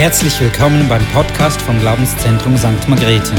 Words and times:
Herzlich 0.00 0.40
willkommen 0.40 0.88
beim 0.88 1.04
Podcast 1.12 1.60
vom 1.60 1.78
Glaubenszentrum 1.78 2.56
St. 2.56 2.88
Margrethe, 2.88 3.34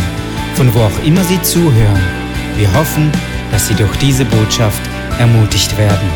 von 0.53 0.71
wo 0.75 0.81
auch 0.81 1.03
immer 1.03 1.23
Sie 1.23 1.41
zuhören. 1.41 1.99
Wir 2.55 2.71
hoffen, 2.75 3.11
dass 3.49 3.67
Sie 3.67 3.73
durch 3.73 3.97
diese 3.97 4.25
Botschaft 4.25 4.79
ermutigt 5.17 5.75
werden. 5.75 6.07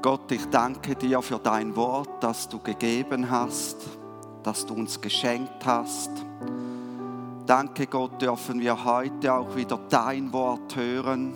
Gott, 0.00 0.32
ich 0.32 0.46
danke 0.46 0.96
dir 0.96 1.20
für 1.20 1.38
dein 1.38 1.76
Wort, 1.76 2.24
das 2.24 2.48
du 2.48 2.58
gegeben 2.58 3.30
hast, 3.30 3.76
das 4.42 4.64
du 4.64 4.72
uns 4.72 4.98
geschenkt 5.02 5.66
hast. 5.66 6.10
Danke 7.44 7.88
Gott, 7.88 8.22
dürfen 8.22 8.58
wir 8.58 8.82
heute 8.86 9.34
auch 9.34 9.54
wieder 9.54 9.78
dein 9.90 10.32
Wort 10.32 10.74
hören 10.76 11.34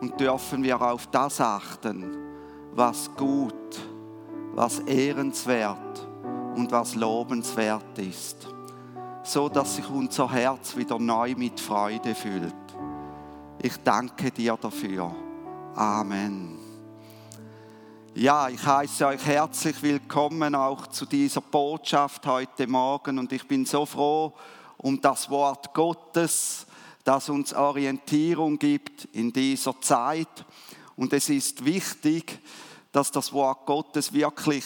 und 0.00 0.18
dürfen 0.18 0.62
wir 0.62 0.80
auf 0.80 1.06
das 1.08 1.38
achten, 1.42 2.16
was 2.74 3.10
gut, 3.14 3.52
was 4.54 4.78
ehrenswert 4.80 6.06
und 6.54 6.70
was 6.70 6.94
lobenswert 6.94 7.98
ist, 7.98 8.46
so 9.24 9.48
dass 9.48 9.76
sich 9.76 9.88
unser 9.90 10.30
Herz 10.30 10.76
wieder 10.76 10.98
neu 10.98 11.34
mit 11.36 11.58
Freude 11.58 12.14
füllt. 12.14 12.54
Ich 13.60 13.76
danke 13.78 14.30
dir 14.30 14.56
dafür. 14.60 15.14
Amen. 15.74 16.58
Ja, 18.14 18.48
ich 18.48 18.64
heiße 18.64 19.06
euch 19.08 19.26
herzlich 19.26 19.82
willkommen 19.82 20.54
auch 20.54 20.86
zu 20.86 21.04
dieser 21.04 21.40
Botschaft 21.40 22.24
heute 22.26 22.68
Morgen 22.68 23.18
und 23.18 23.32
ich 23.32 23.48
bin 23.48 23.66
so 23.66 23.84
froh 23.84 24.32
um 24.76 25.00
das 25.00 25.28
Wort 25.30 25.74
Gottes, 25.74 26.66
das 27.02 27.28
uns 27.28 27.52
Orientierung 27.54 28.56
gibt 28.58 29.06
in 29.06 29.32
dieser 29.32 29.80
Zeit. 29.80 30.44
Und 30.94 31.12
es 31.12 31.28
ist 31.28 31.64
wichtig, 31.64 32.38
dass 32.94 33.10
das 33.10 33.32
Wort 33.32 33.66
Gottes 33.66 34.12
wirklich 34.12 34.64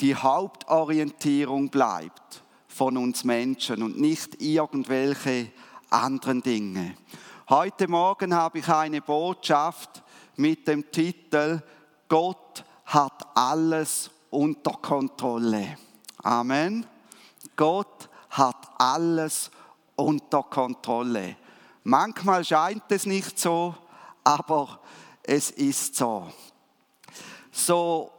die 0.00 0.16
Hauptorientierung 0.16 1.68
bleibt 1.68 2.42
von 2.66 2.96
uns 2.96 3.24
Menschen 3.24 3.82
und 3.82 4.00
nicht 4.00 4.40
irgendwelche 4.40 5.52
anderen 5.90 6.40
Dinge. 6.40 6.96
Heute 7.50 7.88
Morgen 7.88 8.34
habe 8.34 8.60
ich 8.60 8.68
eine 8.68 9.02
Botschaft 9.02 10.02
mit 10.36 10.66
dem 10.66 10.90
Titel 10.90 11.60
Gott 12.08 12.64
hat 12.86 13.36
alles 13.36 14.10
unter 14.30 14.72
Kontrolle. 14.72 15.76
Amen. 16.22 16.86
Gott 17.54 18.08
hat 18.30 18.66
alles 18.78 19.50
unter 19.94 20.42
Kontrolle. 20.44 21.36
Manchmal 21.84 22.46
scheint 22.46 22.84
es 22.88 23.04
nicht 23.04 23.38
so, 23.38 23.74
aber 24.24 24.80
es 25.22 25.50
ist 25.50 25.96
so. 25.96 26.26
So 27.50 28.12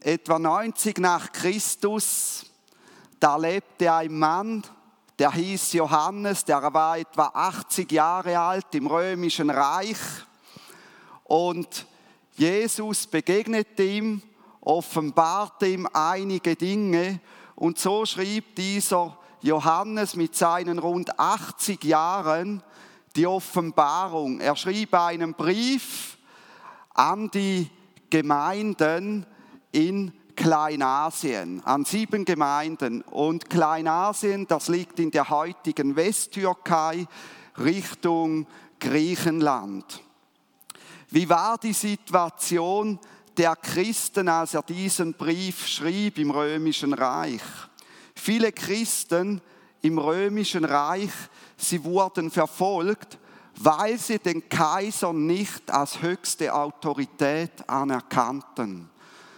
etwa 0.00 0.38
90 0.38 0.98
nach 0.98 1.32
Christus, 1.32 2.44
da 3.18 3.36
lebte 3.36 3.92
ein 3.92 4.18
Mann, 4.18 4.62
der 5.18 5.32
hieß 5.32 5.72
Johannes, 5.74 6.44
der 6.44 6.62
war 6.74 6.98
etwa 6.98 7.30
80 7.32 7.90
Jahre 7.90 8.38
alt 8.38 8.74
im 8.74 8.86
römischen 8.86 9.48
Reich 9.48 9.98
und 11.24 11.86
Jesus 12.36 13.06
begegnet 13.06 13.78
ihm, 13.80 14.20
offenbarte 14.60 15.68
ihm 15.68 15.88
einige 15.92 16.56
Dinge 16.56 17.20
und 17.54 17.78
so 17.78 18.04
schrieb 18.04 18.56
dieser 18.56 19.16
Johannes 19.40 20.16
mit 20.16 20.34
seinen 20.34 20.78
rund 20.78 21.18
80 21.18 21.84
Jahren 21.84 22.62
die 23.14 23.26
Offenbarung. 23.26 24.40
Er 24.40 24.56
schrieb 24.56 24.94
einen 24.94 25.34
Brief 25.34 26.18
an 26.92 27.30
die 27.30 27.70
Gemeinden 28.10 29.26
in 29.72 30.12
Kleinasien, 30.36 31.62
an 31.64 31.84
sieben 31.84 32.24
Gemeinden. 32.24 33.02
Und 33.02 33.48
Kleinasien, 33.48 34.46
das 34.46 34.68
liegt 34.68 34.98
in 34.98 35.10
der 35.10 35.28
heutigen 35.30 35.96
Westtürkei 35.96 37.06
Richtung 37.58 38.46
Griechenland. 38.80 40.02
Wie 41.10 41.28
war 41.28 41.58
die 41.58 41.72
Situation 41.72 42.98
der 43.36 43.56
Christen, 43.56 44.28
als 44.28 44.54
er 44.54 44.62
diesen 44.62 45.14
Brief 45.14 45.66
schrieb 45.66 46.18
im 46.18 46.30
römischen 46.30 46.92
Reich? 46.92 47.42
Viele 48.14 48.52
Christen 48.52 49.40
im 49.82 49.98
römischen 49.98 50.64
Reich, 50.64 51.12
sie 51.56 51.84
wurden 51.84 52.30
verfolgt, 52.30 53.18
weil 53.56 53.98
sie 53.98 54.18
den 54.18 54.48
Kaiser 54.48 55.12
nicht 55.12 55.70
als 55.70 56.02
höchste 56.02 56.52
Autorität 56.54 57.68
anerkannten, 57.68 58.90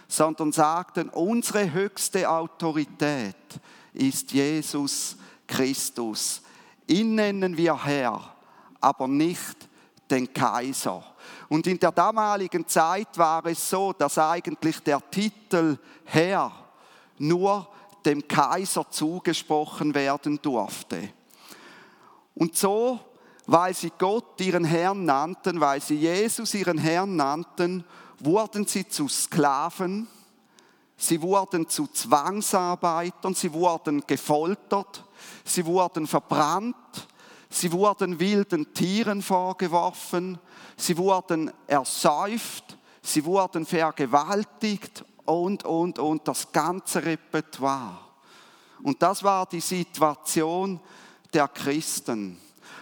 sondern 0.07 0.51
sagten, 0.51 1.09
unsere 1.09 1.71
höchste 1.71 2.29
Autorität 2.29 3.35
ist 3.93 4.31
Jesus 4.31 5.17
Christus. 5.45 6.41
Ihn 6.87 7.15
nennen 7.15 7.57
wir 7.57 7.83
Herr, 7.83 8.33
aber 8.79 9.07
nicht 9.07 9.67
den 10.09 10.31
Kaiser. 10.33 11.03
Und 11.49 11.67
in 11.67 11.79
der 11.79 11.91
damaligen 11.91 12.67
Zeit 12.67 13.17
war 13.17 13.45
es 13.45 13.69
so, 13.69 13.93
dass 13.93 14.17
eigentlich 14.17 14.79
der 14.79 15.01
Titel 15.11 15.77
Herr 16.05 16.51
nur 17.17 17.67
dem 18.05 18.25
Kaiser 18.27 18.89
zugesprochen 18.89 19.93
werden 19.93 20.39
durfte. 20.41 21.09
Und 22.35 22.55
so, 22.55 22.99
weil 23.47 23.73
sie 23.73 23.91
Gott 23.97 24.39
ihren 24.39 24.65
Herrn 24.65 25.05
nannten, 25.05 25.59
weil 25.59 25.81
sie 25.81 25.95
Jesus 25.95 26.53
ihren 26.53 26.77
Herrn 26.77 27.15
nannten, 27.15 27.83
wurden 28.19 28.67
sie 28.67 28.87
zu 28.87 29.07
Sklaven, 29.07 30.07
sie 30.95 31.21
wurden 31.21 31.67
zu 31.67 31.87
Zwangsarbeitern, 31.87 33.33
sie 33.33 33.51
wurden 33.53 34.03
gefoltert, 34.05 35.03
sie 35.43 35.65
wurden 35.65 36.07
verbrannt, 36.07 36.75
Sie 37.49 37.71
wurden 37.71 38.19
wilden 38.19 38.73
Tieren 38.73 39.21
vorgeworfen, 39.21 40.37
sie 40.75 40.97
wurden 40.97 41.51
ersäuft, 41.65 42.77
sie 43.01 43.23
wurden 43.23 43.65
vergewaltigt 43.65 45.05
und, 45.25 45.63
und, 45.63 45.97
und 45.97 46.27
das 46.27 46.51
ganze 46.51 47.03
Repertoire. 47.03 47.99
Und 48.83 49.01
das 49.01 49.23
war 49.23 49.45
die 49.45 49.61
Situation 49.61 50.79
der 51.33 51.47
Christen. 51.47 52.37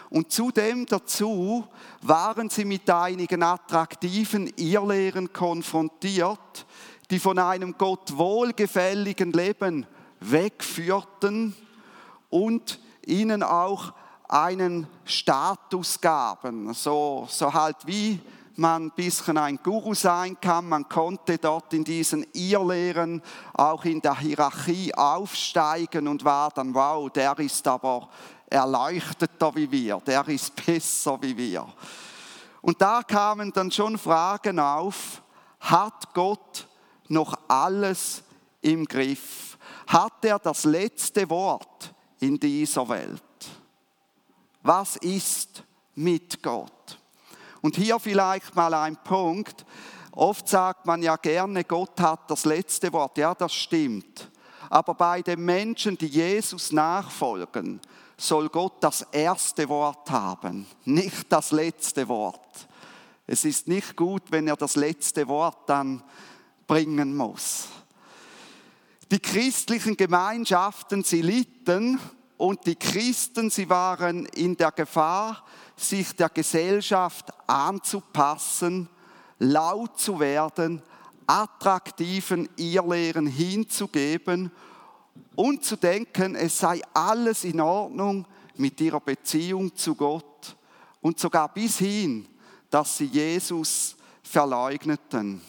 Und 0.09 0.31
zudem 0.31 0.85
dazu 0.85 1.65
waren 2.01 2.49
sie 2.49 2.65
mit 2.65 2.89
einigen 2.89 3.43
attraktiven 3.43 4.51
Irrlehren 4.57 5.33
konfrontiert, 5.33 6.65
die 7.09 7.19
von 7.19 7.39
einem 7.39 7.75
Gott 7.77 8.17
wohlgefälligen 8.17 9.31
Leben 9.31 9.85
wegführten 10.19 11.55
und 12.29 12.79
ihnen 13.05 13.43
auch 13.43 13.93
einen 14.27 14.87
Status 15.03 16.01
gaben. 16.01 16.73
So, 16.73 17.27
so 17.29 17.53
halt 17.53 17.77
wie 17.85 18.19
man 18.57 18.85
ein 18.85 18.91
bisschen 18.91 19.37
ein 19.37 19.59
Guru 19.61 19.93
sein 19.93 20.37
kann. 20.39 20.69
Man 20.69 20.87
konnte 20.87 21.37
dort 21.37 21.73
in 21.73 21.83
diesen 21.83 22.25
Irrlehren 22.33 23.21
auch 23.53 23.83
in 23.85 24.01
der 24.01 24.17
Hierarchie 24.17 24.93
aufsteigen 24.93 26.07
und 26.07 26.23
war 26.23 26.51
dann, 26.51 26.73
wow, 26.73 27.09
der 27.09 27.37
ist 27.39 27.67
aber 27.67 28.09
erleuchteter 28.47 29.55
wie 29.55 29.71
wir, 29.71 30.01
der 30.05 30.27
ist 30.27 30.55
besser 30.65 31.17
wie 31.21 31.35
wir. 31.35 31.67
Und 32.61 32.81
da 32.81 33.03
kamen 33.03 33.51
dann 33.53 33.71
schon 33.71 33.97
Fragen 33.97 34.59
auf, 34.59 35.21
hat 35.59 36.13
Gott 36.13 36.67
noch 37.07 37.37
alles 37.47 38.23
im 38.61 38.85
Griff? 38.85 39.57
Hat 39.87 40.25
er 40.25 40.39
das 40.39 40.63
letzte 40.63 41.29
Wort 41.29 41.93
in 42.19 42.39
dieser 42.39 42.87
Welt? 42.89 43.21
Was 44.63 44.95
ist 44.97 45.63
mit 45.93 46.41
Gott? 46.41 46.99
Und 47.61 47.75
hier 47.75 47.99
vielleicht 47.99 48.55
mal 48.55 48.73
ein 48.73 48.97
Punkt. 48.97 49.65
Oft 50.11 50.47
sagt 50.47 50.85
man 50.85 51.03
ja 51.03 51.17
gerne, 51.17 51.63
Gott 51.63 51.99
hat 51.99 52.31
das 52.31 52.45
letzte 52.45 52.91
Wort. 52.93 53.17
Ja, 53.17 53.35
das 53.35 53.53
stimmt. 53.53 54.29
Aber 54.69 54.95
bei 54.95 55.21
den 55.21 55.45
Menschen, 55.45 55.97
die 55.97 56.07
Jesus 56.07 56.71
nachfolgen, 56.71 57.79
soll 58.17 58.49
Gott 58.49 58.75
das 58.81 59.01
erste 59.11 59.67
Wort 59.69 60.09
haben, 60.09 60.65
nicht 60.85 61.31
das 61.31 61.51
letzte 61.51 62.07
Wort. 62.07 62.67
Es 63.27 63.43
ist 63.43 63.67
nicht 63.67 63.95
gut, 63.95 64.23
wenn 64.29 64.47
er 64.47 64.55
das 64.55 64.75
letzte 64.75 65.27
Wort 65.27 65.67
dann 65.67 66.03
bringen 66.67 67.15
muss. 67.15 67.67
Die 69.11 69.19
christlichen 69.19 69.97
Gemeinschaften, 69.97 71.03
sie 71.03 71.21
litten 71.21 71.99
und 72.37 72.65
die 72.65 72.75
Christen, 72.75 73.49
sie 73.49 73.69
waren 73.69 74.25
in 74.27 74.57
der 74.57 74.71
Gefahr, 74.71 75.43
sich 75.75 76.15
der 76.15 76.29
Gesellschaft 76.29 77.31
anzupassen, 77.47 78.89
laut 79.39 79.99
zu 79.99 80.19
werden, 80.19 80.81
attraktiven 81.27 82.49
Irrlehren 82.55 83.27
hinzugeben 83.27 84.51
und 85.35 85.63
zu 85.63 85.75
denken, 85.75 86.35
es 86.35 86.57
sei 86.59 86.81
alles 86.93 87.43
in 87.43 87.59
Ordnung 87.59 88.25
mit 88.55 88.79
ihrer 88.79 88.99
Beziehung 88.99 89.75
zu 89.75 89.95
Gott 89.95 90.55
und 91.01 91.19
sogar 91.19 91.53
bis 91.53 91.77
hin, 91.77 92.27
dass 92.69 92.97
sie 92.97 93.05
Jesus 93.05 93.95
verleugneten. 94.23 95.41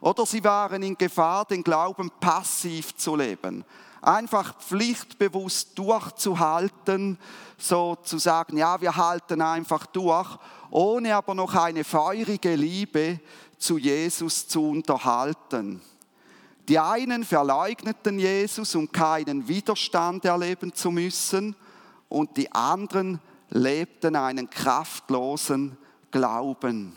Oder 0.00 0.24
sie 0.24 0.42
waren 0.44 0.82
in 0.82 0.96
Gefahr, 0.96 1.44
den 1.44 1.62
Glauben 1.62 2.10
passiv 2.20 2.96
zu 2.96 3.16
leben. 3.16 3.64
Einfach 4.00 4.58
pflichtbewusst 4.58 5.78
durchzuhalten, 5.78 7.18
so 7.58 7.96
zu 8.02 8.18
sagen, 8.18 8.56
ja, 8.56 8.80
wir 8.80 8.96
halten 8.96 9.42
einfach 9.42 9.84
durch, 9.86 10.38
ohne 10.70 11.14
aber 11.14 11.34
noch 11.34 11.54
eine 11.54 11.84
feurige 11.84 12.54
Liebe 12.54 13.20
zu 13.58 13.76
Jesus 13.76 14.48
zu 14.48 14.70
unterhalten. 14.70 15.82
Die 16.70 16.78
einen 16.78 17.24
verleugneten 17.24 18.20
Jesus, 18.20 18.76
um 18.76 18.92
keinen 18.92 19.48
Widerstand 19.48 20.24
erleben 20.24 20.72
zu 20.72 20.92
müssen, 20.92 21.56
und 22.08 22.36
die 22.36 22.52
anderen 22.52 23.18
lebten 23.48 24.14
einen 24.14 24.48
kraftlosen 24.48 25.76
Glauben. 26.12 26.94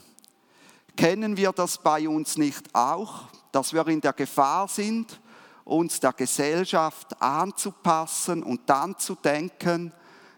Kennen 0.95 1.37
wir 1.37 1.51
das 1.53 1.79
bei 1.79 2.07
uns 2.07 2.37
nicht 2.37 2.69
auch, 2.75 3.23
dass 3.51 3.73
wir 3.73 3.87
in 3.87 3.99
der 3.99 4.13
Gefahr 4.13 4.67
sind, 4.67 5.19
uns 5.63 5.99
der 5.99 6.13
Gesellschaft 6.13 7.19
anzupassen 7.19 8.43
und 8.43 8.69
dann 8.69 8.95
zu 8.99 9.15
denken, 9.15 9.91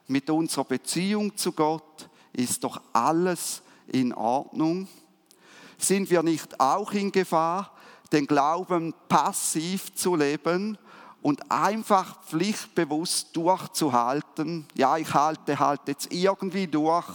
mit 0.08 0.30
unserer 0.30 0.64
Beziehung 0.64 1.36
zu 1.36 1.52
Gott 1.52 2.10
ist 2.32 2.64
doch 2.64 2.82
alles 2.94 3.64
in 3.88 4.14
Ordnung? 4.14 4.88
Sind 5.78 6.10
wir 6.10 6.24
nicht 6.24 6.58
auch 6.58 6.94
in 6.94 7.12
Gefahr, 7.12 7.75
den 8.16 8.28
Glauben 8.28 8.94
passiv 9.10 9.94
zu 9.94 10.16
leben 10.16 10.78
und 11.22 11.52
einfach 11.52 12.24
pflichtbewusst 12.24 13.36
durchzuhalten? 13.36 14.66
Ja, 14.74 14.98
ich 14.98 15.14
halte 15.14 15.60
halt 15.60 15.82
jetzt 15.88 16.12
irgendwie 16.14 16.66
durch, 16.66 17.08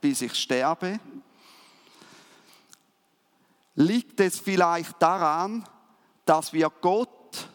bis 0.00 0.22
ich 0.22 0.34
sterbe. 0.34 0.98
Liegt 3.74 4.18
es 4.20 4.40
vielleicht 4.40 5.00
daran, 5.00 5.64
dass 6.24 6.52
wir 6.52 6.70
Gott 6.80 7.48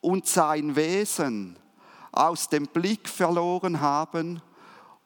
und 0.00 0.26
sein 0.26 0.76
Wesen 0.76 1.56
aus 2.12 2.48
dem 2.48 2.66
Blick 2.66 3.08
verloren 3.08 3.80
haben 3.80 4.42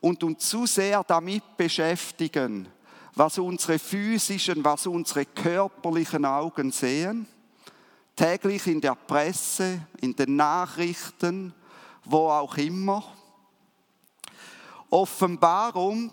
und 0.01 0.25
uns 0.25 0.49
zu 0.49 0.67
sehr 0.67 1.05
damit 1.05 1.57
beschäftigen, 1.57 2.69
was 3.15 3.39
unsere 3.39 3.79
physischen, 3.79 4.65
was 4.65 4.87
unsere 4.87 5.25
körperlichen 5.25 6.25
Augen 6.25 6.71
sehen, 6.71 7.27
täglich 8.17 8.67
in 8.67 8.81
der 8.81 8.95
Presse, 8.95 9.81
in 10.01 10.15
den 10.15 10.37
Nachrichten, 10.37 11.55
wo 12.05 12.29
auch 12.29 12.57
immer. 12.57 13.05
Offenbarung 14.91 16.13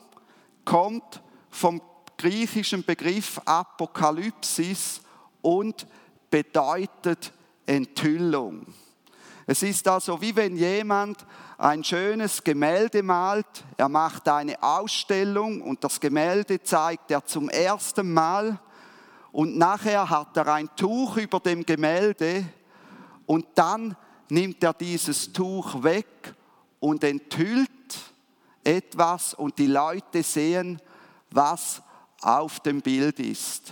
kommt 0.63 1.21
vom 1.49 1.81
griechischen 2.17 2.83
Begriff 2.83 3.39
Apokalypsis 3.45 5.01
und 5.41 5.87
bedeutet 6.29 7.31
Enthüllung. 7.65 8.73
Es 9.49 9.63
ist 9.63 9.87
also 9.87 10.19
wie 10.19 10.35
wenn 10.35 10.57
jemand 10.57 11.25
ein 11.57 11.81
schönes 11.81 12.43
Gemälde 12.43 13.01
malt, 13.01 13.63
er 13.77 13.87
macht 13.87 14.27
eine 14.27 14.61
Ausstellung 14.61 15.61
und 15.61 15.81
das 15.85 16.01
Gemälde 16.01 16.61
zeigt 16.61 17.09
er 17.11 17.25
zum 17.25 17.47
ersten 17.47 18.11
Mal 18.11 18.59
und 19.31 19.57
nachher 19.57 20.09
hat 20.09 20.35
er 20.35 20.53
ein 20.53 20.69
Tuch 20.75 21.15
über 21.15 21.39
dem 21.39 21.65
Gemälde 21.65 22.43
und 23.25 23.45
dann 23.55 23.95
nimmt 24.27 24.61
er 24.65 24.73
dieses 24.73 25.31
Tuch 25.31 25.81
weg 25.81 26.35
und 26.81 27.05
enthüllt 27.05 27.69
etwas 28.65 29.33
und 29.33 29.57
die 29.57 29.67
Leute 29.67 30.23
sehen, 30.23 30.81
was 31.31 31.81
auf 32.21 32.59
dem 32.59 32.81
Bild 32.81 33.17
ist. 33.21 33.71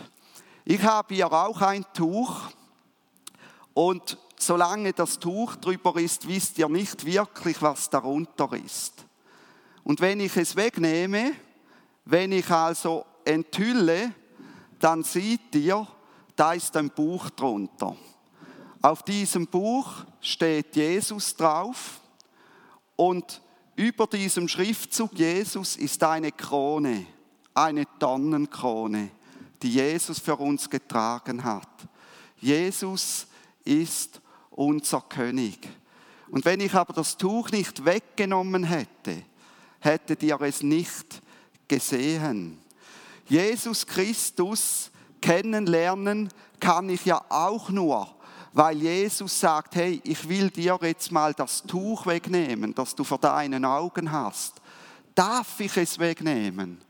Ich 0.64 0.82
habe 0.84 1.14
hier 1.14 1.30
auch 1.34 1.62
ein 1.62 1.86
Tuch 1.94 2.44
und 3.74 4.18
solange 4.42 4.94
das 4.94 5.20
Tuch 5.20 5.56
drüber 5.56 5.96
ist, 6.00 6.28
wisst 6.28 6.58
ihr 6.58 6.70
nicht 6.70 7.06
wirklich, 7.06 7.62
was 7.62 7.90
darunter 7.90 8.52
ist. 8.54 9.06
Und 9.84 10.02
wenn 10.02 10.20
ich 10.20 10.36
es 10.38 10.56
wegnehme, 10.56 11.34
wenn 12.06 12.32
ich 12.32 12.50
also 12.50 13.06
enthülle, 13.24 14.14
dann 14.80 15.04
seht 15.04 15.56
ihr, 15.56 15.88
da 16.36 16.54
ist 16.54 16.76
ein 16.76 16.90
Buch 16.90 17.30
drunter. 17.30 17.96
Auf 18.82 19.04
diesem 19.04 19.48
Buch 19.48 19.90
steht 20.22 20.76
Jesus 20.76 21.36
drauf 21.36 22.02
und 22.96 23.42
über 23.76 24.08
diesem 24.08 24.48
Schriftzug 24.48 25.14
Jesus 25.14 25.76
ist 25.76 26.04
eine 26.04 26.32
Krone 26.32 27.08
eine 27.56 27.86
Tonnenkrone, 27.98 29.10
die 29.62 29.72
Jesus 29.72 30.20
für 30.20 30.36
uns 30.36 30.70
getragen 30.70 31.44
hat. 31.44 31.70
Jesus 32.38 33.28
ist 33.64 34.22
unser 34.56 35.02
König. 35.02 35.70
Und 36.30 36.46
wenn 36.46 36.60
ich 36.60 36.74
aber 36.74 36.94
das 36.94 37.18
Tuch 37.18 37.52
nicht 37.52 37.86
weggenommen 37.86 38.64
hätte, 38.64 39.24
hättet 39.80 40.24
ihr 40.24 40.40
es 40.42 40.64
nicht 40.64 41.22
gesehen. 41.68 42.58
Jesus 43.28 43.86
Christus 43.86 44.92
kennenlernen 45.22 46.30
kann 46.60 46.90
ich 46.90 47.06
ja 47.06 47.24
auch 47.30 47.70
nur, 47.70 48.08
weil 48.54 48.78
Jesus 48.78 49.40
sagt, 49.40 49.76
hey, 49.76 50.02
ich 50.04 50.28
will 50.30 50.50
dir 50.50 50.80
jetzt 50.82 51.12
mal 51.12 51.34
das 51.34 51.64
Tuch 51.64 52.06
wegnehmen, 52.06 52.74
das 52.74 52.96
du 52.96 53.04
vor 53.04 53.18
deinen 53.18 53.66
Augen 53.66 54.12
hast. 54.12 54.62
Darf 55.14 55.60
ich 55.60 55.76
es 55.78 56.00
wegnehmen? 56.00 56.82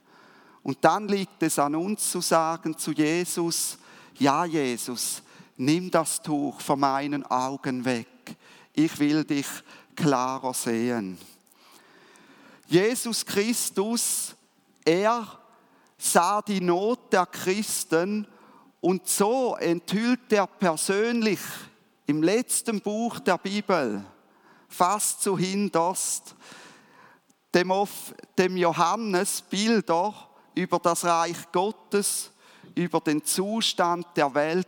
Und 0.64 0.84
dann 0.84 1.08
liegt 1.08 1.42
es 1.44 1.60
an 1.60 1.76
uns 1.76 2.10
zu 2.10 2.22
sagen 2.22 2.78
zu 2.78 2.92
Jesus, 2.92 3.78
ja 4.18 4.46
Jesus, 4.46 5.22
nimm 5.58 5.92
das 5.92 6.22
Tuch 6.22 6.60
von 6.62 6.80
meinen 6.80 7.26
Augen 7.26 7.86
weg. 7.86 8.08
Ich 8.74 9.00
will 9.00 9.24
dich 9.24 9.48
klarer 9.96 10.54
sehen. 10.54 11.18
Jesus 12.68 13.26
Christus, 13.26 14.36
er 14.84 15.40
sah 15.98 16.42
die 16.42 16.62
Not 16.62 17.14
der 17.14 17.26
Christen 17.26 18.28
und 18.82 19.08
so 19.08 19.56
enthüllt 19.56 20.32
er 20.32 20.48
persönlich 20.48 21.40
im 22.08 22.22
letzten 22.22 22.82
Buch 22.82 23.20
der 23.20 23.38
Bibel, 23.38 24.04
fast 24.68 25.22
zu 25.22 25.38
hinterst, 25.38 26.36
dem, 27.54 27.72
dem 28.38 28.58
Johannes 28.58 29.42
Bilder 29.42 30.14
über 30.54 30.80
das 30.80 31.06
Reich 31.06 31.52
Gottes, 31.52 32.32
über 32.76 33.00
den 33.00 33.24
Zustand 33.24 34.06
der 34.16 34.34
Welt 34.34 34.68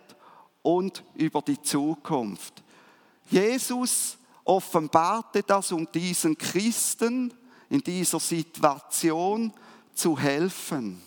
und 0.67 1.01
über 1.15 1.41
die 1.41 1.61
Zukunft. 1.61 2.61
Jesus 3.29 4.17
offenbarte 4.43 5.41
das, 5.41 5.71
um 5.71 5.89
diesen 5.89 6.37
Christen 6.37 7.33
in 7.69 7.79
dieser 7.79 8.19
Situation 8.19 9.53
zu 9.93 10.19
helfen. 10.19 11.01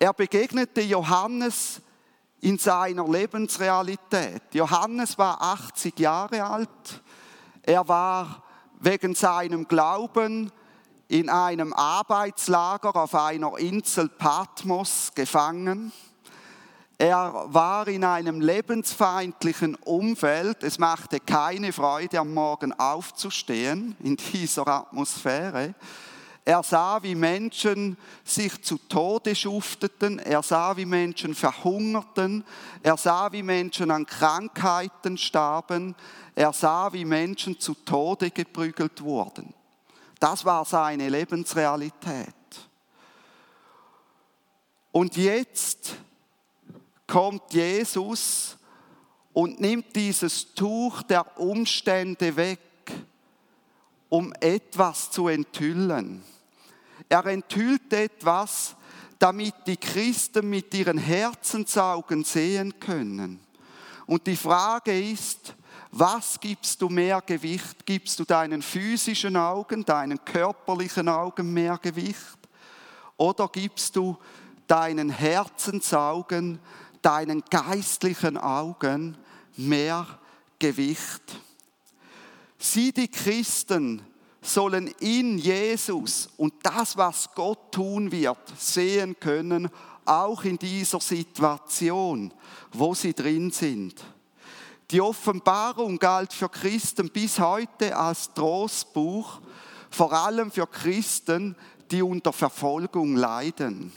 Er 0.00 0.12
begegnete 0.12 0.80
Johannes 0.80 1.80
in 2.40 2.58
seiner 2.58 3.08
Lebensrealität. 3.08 4.42
Johannes 4.54 5.16
war 5.16 5.40
80 5.40 6.00
Jahre 6.00 6.42
alt. 6.42 7.02
Er 7.62 7.86
war 7.86 8.42
wegen 8.80 9.14
seinem 9.14 9.68
Glauben 9.68 10.50
in 11.08 11.28
einem 11.28 11.72
Arbeitslager 11.72 12.94
auf 12.96 13.14
einer 13.14 13.58
Insel 13.58 14.08
Patmos 14.08 15.12
gefangen. 15.14 15.92
Er 16.98 17.44
war 17.48 17.86
in 17.88 18.04
einem 18.04 18.40
lebensfeindlichen 18.40 19.74
Umfeld. 19.74 20.62
Es 20.62 20.78
machte 20.78 21.20
keine 21.20 21.72
Freude, 21.72 22.18
am 22.18 22.32
Morgen 22.32 22.72
aufzustehen 22.72 23.94
in 24.02 24.16
dieser 24.16 24.66
Atmosphäre. 24.66 25.74
Er 26.48 26.62
sah, 26.62 27.02
wie 27.02 27.16
Menschen 27.16 27.98
sich 28.24 28.62
zu 28.62 28.78
Tode 28.78 29.34
schufteten. 29.34 30.20
Er 30.20 30.42
sah, 30.42 30.76
wie 30.76 30.86
Menschen 30.86 31.34
verhungerten. 31.34 32.44
Er 32.82 32.96
sah, 32.96 33.30
wie 33.32 33.42
Menschen 33.42 33.90
an 33.90 34.06
Krankheiten 34.06 35.18
starben. 35.18 35.94
Er 36.34 36.52
sah, 36.52 36.92
wie 36.92 37.04
Menschen 37.04 37.58
zu 37.58 37.74
Tode 37.74 38.30
geprügelt 38.30 39.02
wurden. 39.02 39.55
Das 40.18 40.44
war 40.44 40.64
seine 40.64 41.08
Lebensrealität. 41.08 42.34
Und 44.92 45.16
jetzt 45.16 45.96
kommt 47.06 47.52
Jesus 47.52 48.56
und 49.32 49.60
nimmt 49.60 49.94
dieses 49.94 50.54
Tuch 50.54 51.02
der 51.02 51.38
Umstände 51.38 52.34
weg, 52.36 52.60
um 54.08 54.32
etwas 54.40 55.10
zu 55.10 55.28
enthüllen. 55.28 56.24
Er 57.08 57.26
enthüllt 57.26 57.92
etwas, 57.92 58.74
damit 59.18 59.54
die 59.66 59.76
Christen 59.76 60.48
mit 60.48 60.72
ihren 60.72 60.98
Herzensaugen 60.98 62.24
sehen 62.24 62.78
können. 62.80 63.40
Und 64.06 64.26
die 64.26 64.36
Frage 64.36 64.98
ist, 64.98 65.54
was 65.90 66.38
gibst 66.40 66.82
du 66.82 66.88
mehr 66.88 67.22
Gewicht? 67.22 67.86
Gibst 67.86 68.18
du 68.18 68.24
deinen 68.24 68.62
physischen 68.62 69.36
Augen, 69.36 69.84
deinen 69.84 70.24
körperlichen 70.24 71.08
Augen 71.08 71.52
mehr 71.52 71.78
Gewicht? 71.78 72.38
Oder 73.16 73.48
gibst 73.48 73.96
du 73.96 74.16
deinen 74.66 75.10
Herzensaugen, 75.10 76.58
deinen 77.02 77.42
geistlichen 77.50 78.36
Augen 78.36 79.16
mehr 79.56 80.06
Gewicht. 80.58 81.22
Sie, 82.58 82.92
die 82.92 83.08
Christen, 83.08 84.02
sollen 84.42 84.88
in 85.00 85.38
Jesus 85.38 86.28
und 86.36 86.54
das, 86.62 86.96
was 86.96 87.34
Gott 87.34 87.72
tun 87.72 88.12
wird, 88.12 88.38
sehen 88.56 89.16
können, 89.18 89.68
auch 90.04 90.44
in 90.44 90.56
dieser 90.56 91.00
Situation, 91.00 92.32
wo 92.72 92.94
sie 92.94 93.12
drin 93.12 93.50
sind. 93.50 94.04
Die 94.90 95.00
Offenbarung 95.00 95.98
galt 95.98 96.32
für 96.32 96.48
Christen 96.48 97.10
bis 97.10 97.40
heute 97.40 97.96
als 97.96 98.32
Trostbuch, 98.34 99.40
vor 99.90 100.12
allem 100.12 100.50
für 100.50 100.66
Christen, 100.66 101.56
die 101.90 102.02
unter 102.02 102.32
Verfolgung 102.32 103.16
leiden. 103.16 103.92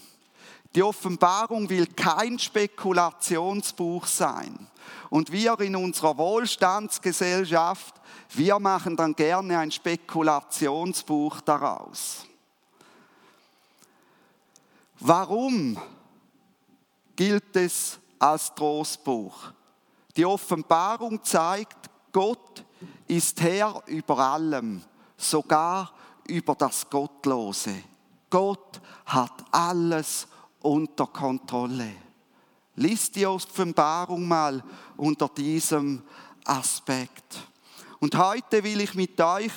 Die 0.75 0.84
Offenbarung 0.84 1.69
will 1.69 1.88
kein 1.88 2.38
Spekulationsbuch 2.38 4.05
sein. 4.05 4.67
Und 5.10 5.31
wir 5.31 5.60
in 5.60 5.75
unserer 5.75 6.17
Wohlstandsgesellschaft, 6.17 7.96
wir 8.31 8.60
machen 8.60 8.96
dann 8.96 9.15
gerne 9.15 9.58
ein 9.60 9.72
Spekulationsbuch 9.72 11.41
daraus. 11.41 12.25
Warum 15.00 15.79
gilt 17.15 17.55
es 17.55 18.00
als 18.19 18.53
Trostbuch? 18.53 19.53
Die 20.19 20.25
Offenbarung 20.25 21.23
zeigt, 21.23 21.89
Gott 22.11 22.65
ist 23.07 23.39
Herr 23.39 23.81
über 23.85 24.19
allem, 24.19 24.81
sogar 25.15 25.93
über 26.27 26.55
das 26.55 26.89
Gottlose. 26.89 27.83
Gott 28.29 28.81
hat 29.05 29.45
alles 29.49 30.27
unter 30.59 31.07
Kontrolle. 31.07 31.93
Lies 32.75 33.09
die 33.11 33.25
Offenbarung 33.25 34.27
mal 34.27 34.61
unter 34.97 35.29
diesem 35.29 36.03
Aspekt. 36.43 37.38
Und 38.01 38.17
heute 38.17 38.61
will 38.61 38.81
ich 38.81 38.95
mit 38.95 39.21
euch 39.21 39.53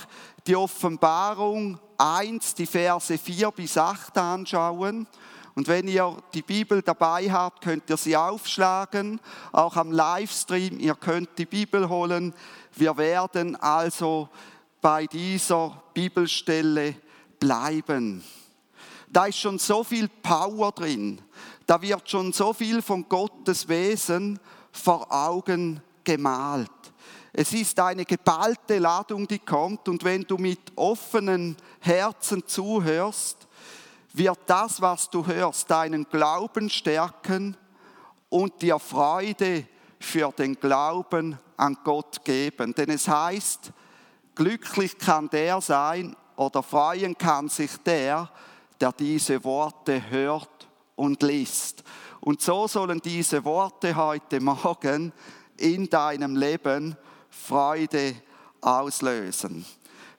die 0.47 0.55
Offenbarung 0.55 1.77
1, 1.99 2.55
die 2.55 2.67
Verse 2.67 3.19
4 3.19 3.51
bis 3.51 3.77
8 3.77 4.17
anschauen 4.17 5.09
und 5.55 5.69
wenn 5.69 5.87
ihr 5.87 6.17
die 6.33 6.43
Bibel 6.43 6.81
dabei 6.81 7.31
habt, 7.31 7.63
könnt 7.63 7.91
ihr 7.91 7.97
sie 7.97 8.17
aufschlagen, 8.17 9.21
auch 9.53 9.77
am 9.77 9.93
Livestream. 9.93 10.81
Ihr 10.81 10.95
könnt 10.95 11.31
die 11.37 11.47
Bibel 11.47 11.89
holen. 11.89 12.35
Wir 12.75 12.97
werden 12.97 13.57
also 13.57 14.31
bei 14.81 15.07
dieser 15.07 15.83
Bibelstelle 15.93 16.97
bleiben. 17.39 18.25
Da 19.11 19.27
ist 19.27 19.39
schon 19.39 19.59
so 19.59 19.85
viel 19.85 20.09
Power 20.09 20.73
drin. 20.73 21.21
Da 21.67 21.83
wird 21.83 22.09
schon 22.09 22.33
so 22.33 22.55
viel 22.55 22.81
von 22.81 23.07
Gottes 23.09 23.69
Wesen 23.69 24.41
vor 24.73 25.13
Augen 25.13 25.83
gemalt. 26.03 26.71
Es 27.35 27.53
ist 27.53 27.79
eine 27.79 28.07
geballte 28.07 28.79
Ladung, 28.79 29.29
die 29.29 29.39
kommt. 29.39 29.89
Und 29.89 30.03
wenn 30.03 30.23
du 30.23 30.39
mit 30.39 30.61
offenen 30.77 31.57
Herzen 31.81 32.47
zuhörst, 32.47 33.49
wird 34.15 34.39
das, 34.47 34.81
was 34.81 35.09
du 35.11 35.27
hörst, 35.27 35.71
deinen 35.71 36.05
Glauben 36.09 36.69
stärken 36.69 37.57
und 38.29 38.61
dir 38.63 38.79
Freude 38.79 39.67
für 39.99 40.33
den 40.33 40.55
Glauben 40.55 41.39
an 41.57 41.79
Gott 41.85 42.25
geben. 42.25 42.75
Denn 42.75 42.91
es 42.91 43.09
heißt, 43.09 43.73
glücklich 44.35 44.99
kann 44.99 45.29
der 45.31 45.61
sein 45.61 46.17
oder 46.37 46.63
freuen 46.63 47.17
kann 47.17 47.49
sich 47.49 47.77
der, 47.79 48.31
der 48.81 48.93
diese 48.93 49.43
Worte 49.45 50.11
hört 50.11 50.69
und 50.97 51.23
liest. 51.23 51.85
Und 52.21 52.41
so 52.41 52.67
sollen 52.69 53.01
diese 53.01 53.45
Worte 53.45 53.97
heute 53.97 54.41
Morgen 54.41 55.13
in 55.57 55.89
deinem 55.89 56.37
Leben 56.37 56.97
Freude 57.31 58.15
auslösen. 58.61 59.65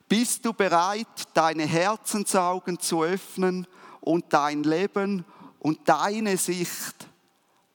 Bist 0.08 0.46
du 0.46 0.54
bereit, 0.54 1.08
deine 1.34 1.66
Herzensaugen 1.66 2.80
zu 2.80 3.04
öffnen 3.04 3.68
und 4.04 4.26
dein 4.30 4.64
Leben 4.64 5.26
und 5.60 5.80
deine 5.86 6.38
Sicht 6.38 7.08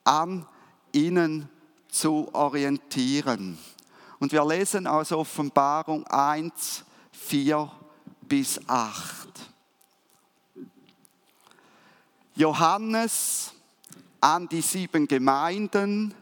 an 0.04 0.46
ihnen 0.92 1.48
zu 1.88 2.28
orientieren. 2.34 3.58
Und 4.18 4.32
wir 4.32 4.44
lesen 4.44 4.86
aus 4.86 5.12
Offenbarung 5.12 6.06
1, 6.06 6.84
4 7.12 7.70
bis 8.22 8.60
8. 8.68 9.28
Johannes 12.34 13.52
an 14.20 14.48
die 14.48 14.60
sieben 14.60 15.08
Gemeinden, 15.08 16.14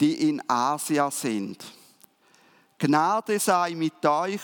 die 0.00 0.28
in 0.28 0.42
Asia 0.48 1.10
sind. 1.10 1.64
Gnade 2.78 3.38
sei 3.38 3.74
mit 3.74 4.04
euch 4.04 4.42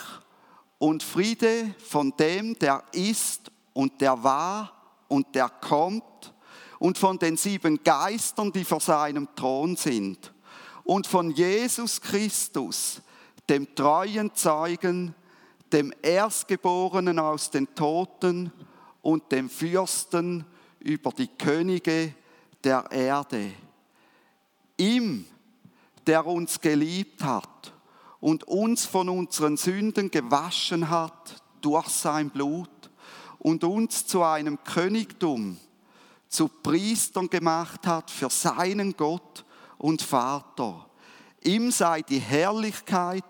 und 0.79 1.03
Friede 1.03 1.75
von 1.89 2.15
dem, 2.17 2.59
der 2.59 2.83
ist 2.93 3.51
und 3.73 4.01
der 4.01 4.23
war 4.23 4.76
und 5.09 5.35
der 5.35 5.49
kommt 5.49 6.35
und 6.79 6.99
von 6.99 7.19
den 7.19 7.37
sieben 7.37 7.83
Geistern, 7.83 8.53
die 8.53 8.65
vor 8.65 8.81
seinem 8.81 9.29
Thron 9.35 9.77
sind 9.77 10.33
und 10.85 11.07
von 11.07 11.31
Jesus 11.31 12.01
Christus, 12.01 13.03
dem 13.49 13.75
treuen 13.75 14.35
Zeugen, 14.35 15.15
dem 15.73 15.93
Erstgeborenen 16.03 17.19
aus 17.19 17.51
den 17.51 17.75
Toten 17.75 18.53
und 19.03 19.31
dem 19.33 19.51
Fürsten 19.51 20.45
über 20.81 21.11
die 21.11 21.29
Könige 21.29 22.15
der 22.63 22.91
Erde. 22.91 23.53
Ihm, 24.77 25.27
der 26.07 26.27
uns 26.27 26.61
geliebt 26.61 27.23
hat 27.25 27.73
und 28.21 28.45
uns 28.45 28.85
von 28.85 29.09
unseren 29.09 29.57
Sünden 29.57 30.11
gewaschen 30.11 30.89
hat 30.89 31.43
durch 31.61 31.89
sein 31.89 32.31
Blut 32.31 32.71
und 33.39 33.65
uns 33.65 34.07
zu 34.07 34.23
einem 34.23 34.63
Königtum, 34.65 35.57
zu 36.29 36.49
Priestern 36.49 37.29
gemacht 37.29 37.87
hat 37.87 38.11
für 38.11 38.31
seinen 38.31 38.97
Gott 38.97 39.45
und 39.79 40.03
Vater. 40.03 40.87
Ihm 41.43 41.71
sei 41.71 42.03
die 42.03 42.19
Herrlichkeit 42.19 43.25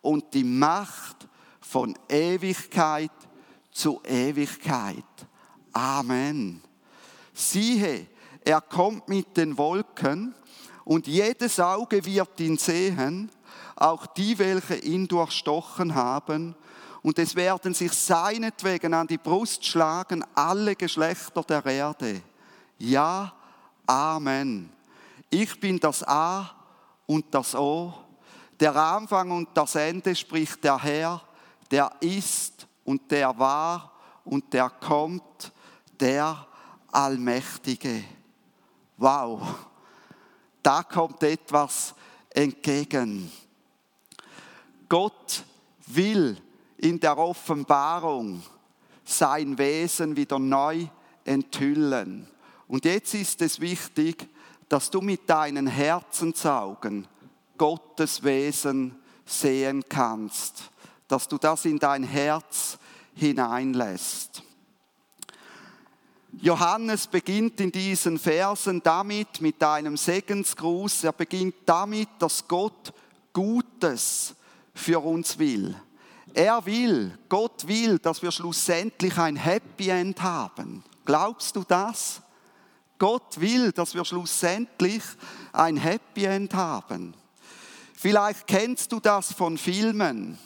und 0.00 0.34
die 0.34 0.44
Macht 0.44 1.28
von 1.60 1.96
Ewigkeit 2.08 3.12
zu 3.70 4.00
Ewigkeit. 4.04 5.04
Amen. 5.72 6.62
Siehe, 7.32 8.06
er 8.44 8.60
kommt 8.60 9.08
mit 9.08 9.36
den 9.36 9.56
Wolken 9.56 10.34
und 10.84 11.06
jedes 11.06 11.60
Auge 11.60 12.04
wird 12.04 12.40
ihn 12.40 12.58
sehen, 12.58 13.30
auch 13.76 14.06
die, 14.06 14.38
welche 14.38 14.76
ihn 14.76 15.06
durchstochen 15.08 15.94
haben 15.94 16.54
und 17.02 17.18
es 17.18 17.34
werden 17.34 17.74
sich 17.74 17.92
seinetwegen 17.92 18.94
an 18.94 19.06
die 19.06 19.18
Brust 19.18 19.64
schlagen 19.64 20.24
alle 20.34 20.76
Geschlechter 20.76 21.42
der 21.42 21.66
Erde. 21.66 22.22
Ja, 22.78 23.32
Amen. 23.86 24.70
Ich 25.28 25.58
bin 25.58 25.80
das 25.80 26.06
A 26.06 26.50
und 27.06 27.26
das 27.34 27.54
O, 27.54 27.92
der 28.60 28.76
Anfang 28.76 29.30
und 29.32 29.48
das 29.54 29.74
Ende, 29.74 30.14
spricht 30.14 30.62
der 30.62 30.78
Herr, 30.78 31.20
der 31.70 31.90
ist 32.00 32.66
und 32.84 33.10
der 33.10 33.36
war 33.38 33.92
und 34.24 34.52
der 34.52 34.70
kommt, 34.70 35.52
der 35.98 36.46
Allmächtige. 36.92 38.04
Wow, 38.96 39.40
da 40.62 40.82
kommt 40.82 41.22
etwas 41.22 41.94
entgegen. 42.30 43.32
Gott 44.88 45.44
will 45.86 46.40
in 46.82 46.98
der 46.98 47.16
Offenbarung 47.16 48.42
sein 49.04 49.56
Wesen 49.56 50.16
wieder 50.16 50.38
neu 50.38 50.86
enthüllen. 51.24 52.26
Und 52.66 52.84
jetzt 52.84 53.14
ist 53.14 53.40
es 53.40 53.60
wichtig, 53.60 54.28
dass 54.68 54.90
du 54.90 55.00
mit 55.00 55.30
deinen 55.30 55.68
Herzensaugen 55.68 57.06
Gottes 57.56 58.24
Wesen 58.24 58.96
sehen 59.24 59.84
kannst, 59.88 60.70
dass 61.06 61.28
du 61.28 61.38
das 61.38 61.64
in 61.66 61.78
dein 61.78 62.02
Herz 62.02 62.78
hineinlässt. 63.14 64.42
Johannes 66.40 67.06
beginnt 67.06 67.60
in 67.60 67.70
diesen 67.70 68.18
Versen 68.18 68.82
damit 68.82 69.40
mit 69.40 69.62
einem 69.62 69.96
Segensgruß. 69.96 71.04
Er 71.04 71.12
beginnt 71.12 71.54
damit, 71.66 72.08
dass 72.18 72.48
Gott 72.48 72.92
Gutes 73.32 74.34
für 74.74 74.98
uns 74.98 75.38
will. 75.38 75.76
Er 76.34 76.64
will, 76.64 77.18
Gott 77.28 77.66
will, 77.66 77.98
dass 77.98 78.22
wir 78.22 78.32
schlussendlich 78.32 79.16
ein 79.18 79.36
Happy 79.36 79.90
End 79.90 80.22
haben. 80.22 80.82
Glaubst 81.04 81.56
du 81.56 81.64
das? 81.66 82.22
Gott 82.98 83.40
will, 83.40 83.72
dass 83.72 83.94
wir 83.94 84.04
schlussendlich 84.04 85.02
ein 85.52 85.76
Happy 85.76 86.24
End 86.24 86.54
haben. 86.54 87.14
Vielleicht 87.94 88.46
kennst 88.46 88.92
du 88.92 89.00
das 89.00 89.32
von 89.32 89.58
Filmen. 89.58 90.38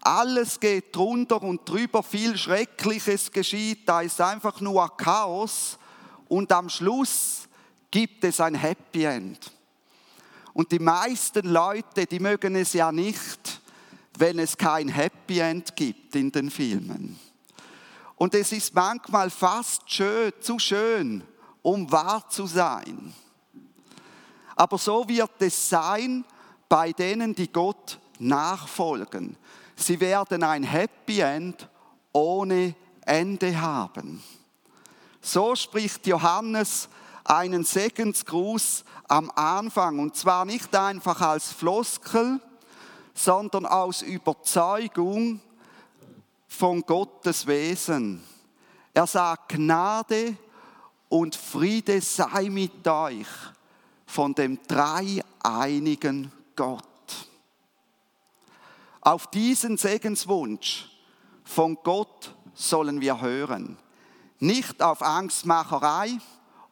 Alles 0.00 0.58
geht 0.58 0.96
drunter 0.96 1.42
und 1.42 1.68
drüber, 1.68 2.02
viel 2.02 2.36
Schreckliches 2.36 3.30
geschieht, 3.30 3.88
da 3.88 4.00
ist 4.00 4.20
einfach 4.20 4.60
nur 4.60 4.96
Chaos 4.96 5.78
und 6.28 6.50
am 6.52 6.68
Schluss 6.68 7.48
gibt 7.90 8.24
es 8.24 8.40
ein 8.40 8.54
Happy 8.54 9.04
End. 9.04 9.52
Und 10.52 10.72
die 10.72 10.78
meisten 10.78 11.48
Leute, 11.48 12.06
die 12.06 12.20
mögen 12.20 12.54
es 12.56 12.72
ja 12.72 12.90
nicht, 12.92 13.60
wenn 14.18 14.38
es 14.38 14.56
kein 14.56 14.88
Happy 14.88 15.40
End 15.40 15.74
gibt 15.76 16.14
in 16.16 16.30
den 16.30 16.50
Filmen. 16.50 17.18
Und 18.16 18.34
es 18.34 18.52
ist 18.52 18.74
manchmal 18.74 19.30
fast 19.30 19.90
schön, 19.90 20.32
zu 20.40 20.58
schön, 20.58 21.24
um 21.62 21.90
wahr 21.90 22.28
zu 22.28 22.46
sein. 22.46 23.12
Aber 24.56 24.78
so 24.78 25.08
wird 25.08 25.32
es 25.40 25.68
sein 25.68 26.24
bei 26.68 26.92
denen, 26.92 27.34
die 27.34 27.50
Gott 27.50 27.98
nachfolgen. 28.18 29.36
Sie 29.76 29.98
werden 29.98 30.44
ein 30.44 30.62
Happy 30.62 31.20
End 31.20 31.68
ohne 32.12 32.74
Ende 33.04 33.60
haben. 33.60 34.22
So 35.20 35.56
spricht 35.56 36.06
Johannes 36.06 36.88
einen 37.24 37.64
Segensgruß 37.64 38.84
am 39.08 39.30
Anfang 39.34 39.98
und 39.98 40.14
zwar 40.16 40.44
nicht 40.44 40.74
einfach 40.76 41.20
als 41.20 41.50
Floskel, 41.50 42.40
sondern 43.14 43.64
aus 43.64 44.02
Überzeugung 44.02 45.40
von 46.48 46.82
Gottes 46.82 47.46
Wesen. 47.46 48.22
Er 48.92 49.06
sagt, 49.06 49.50
Gnade 49.50 50.36
und 51.08 51.34
Friede 51.34 52.00
sei 52.00 52.48
mit 52.50 52.86
euch 52.86 53.26
von 54.06 54.34
dem 54.34 54.58
dreieinigen 54.66 56.32
Gott. 56.56 56.84
Auf 59.00 59.28
diesen 59.28 59.76
Segenswunsch 59.76 60.90
von 61.44 61.76
Gott 61.82 62.34
sollen 62.54 63.00
wir 63.00 63.20
hören. 63.20 63.76
Nicht 64.38 64.82
auf 64.82 65.02
Angstmacherei 65.02 66.18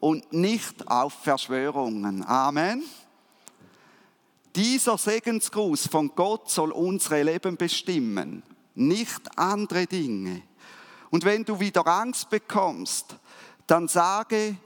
und 0.00 0.32
nicht 0.32 0.88
auf 0.88 1.12
Verschwörungen. 1.12 2.24
Amen. 2.24 2.82
Dieser 4.54 4.98
Segensgruß 4.98 5.86
von 5.88 6.14
Gott 6.14 6.50
soll 6.50 6.72
unsere 6.72 7.22
Leben 7.22 7.56
bestimmen, 7.56 8.42
nicht 8.74 9.38
andere 9.38 9.86
Dinge. 9.86 10.42
Und 11.10 11.24
wenn 11.24 11.44
du 11.44 11.58
wieder 11.58 11.86
Angst 11.86 12.28
bekommst, 12.28 13.16
dann 13.66 13.88
sage, 13.88 14.56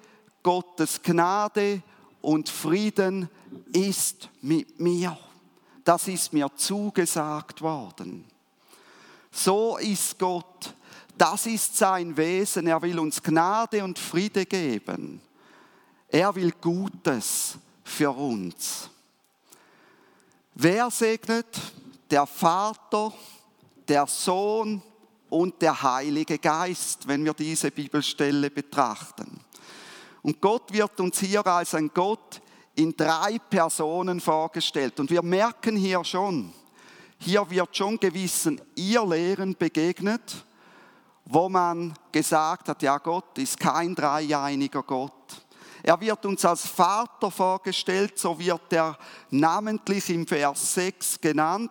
Gottes 0.42 1.02
Gnade 1.02 1.82
und 2.20 2.48
Frieden 2.48 3.28
ist 3.72 4.28
mit 4.42 4.80
mir. 4.80 5.16
Das 5.84 6.08
ist 6.08 6.32
mir 6.32 6.50
zugesagt 6.56 7.62
worden. 7.62 8.24
So 9.30 9.76
ist 9.76 10.18
Gott. 10.18 10.74
Das 11.16 11.46
ist 11.46 11.76
sein 11.76 12.16
Wesen. 12.16 12.66
Er 12.66 12.82
will 12.82 12.98
uns 12.98 13.22
Gnade 13.22 13.84
und 13.84 13.98
Friede 13.98 14.46
geben. 14.46 15.20
Er 16.08 16.34
will 16.34 16.52
Gutes 16.60 17.56
für 17.84 18.10
uns. 18.10 18.90
Wer 20.58 20.90
segnet? 20.90 21.46
Der 22.10 22.26
Vater, 22.26 23.12
der 23.86 24.06
Sohn 24.06 24.80
und 25.28 25.60
der 25.60 25.82
Heilige 25.82 26.38
Geist, 26.38 27.06
wenn 27.06 27.26
wir 27.26 27.34
diese 27.34 27.70
Bibelstelle 27.70 28.48
betrachten. 28.48 29.38
Und 30.22 30.40
Gott 30.40 30.72
wird 30.72 30.98
uns 30.98 31.18
hier 31.18 31.46
als 31.46 31.74
ein 31.74 31.90
Gott 31.92 32.40
in 32.74 32.96
drei 32.96 33.38
Personen 33.38 34.18
vorgestellt. 34.18 34.98
Und 34.98 35.10
wir 35.10 35.22
merken 35.22 35.76
hier 35.76 36.02
schon, 36.04 36.50
hier 37.18 37.50
wird 37.50 37.76
schon 37.76 38.00
gewissen 38.00 38.58
Irrlehren 38.76 39.54
begegnet, 39.58 40.46
wo 41.26 41.50
man 41.50 41.92
gesagt 42.10 42.70
hat, 42.70 42.80
ja, 42.80 42.96
Gott 42.96 43.36
ist 43.36 43.60
kein 43.60 43.94
dreieiniger 43.94 44.82
Gott. 44.82 45.45
Er 45.86 46.00
wird 46.00 46.26
uns 46.26 46.44
als 46.44 46.66
Vater 46.66 47.30
vorgestellt, 47.30 48.18
so 48.18 48.36
wird 48.36 48.72
er 48.72 48.98
namentlich 49.30 50.10
im 50.10 50.26
Vers 50.26 50.74
6 50.74 51.20
genannt, 51.20 51.70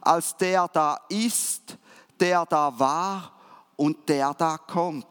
als 0.00 0.36
der 0.36 0.66
da 0.66 0.98
ist, 1.08 1.78
der 2.18 2.44
da 2.46 2.76
war 2.76 3.32
und 3.76 4.08
der 4.08 4.34
da 4.34 4.58
kommt. 4.58 5.06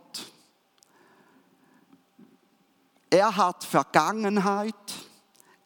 Er 3.10 3.34
hat 3.34 3.64
Vergangenheit, 3.64 4.76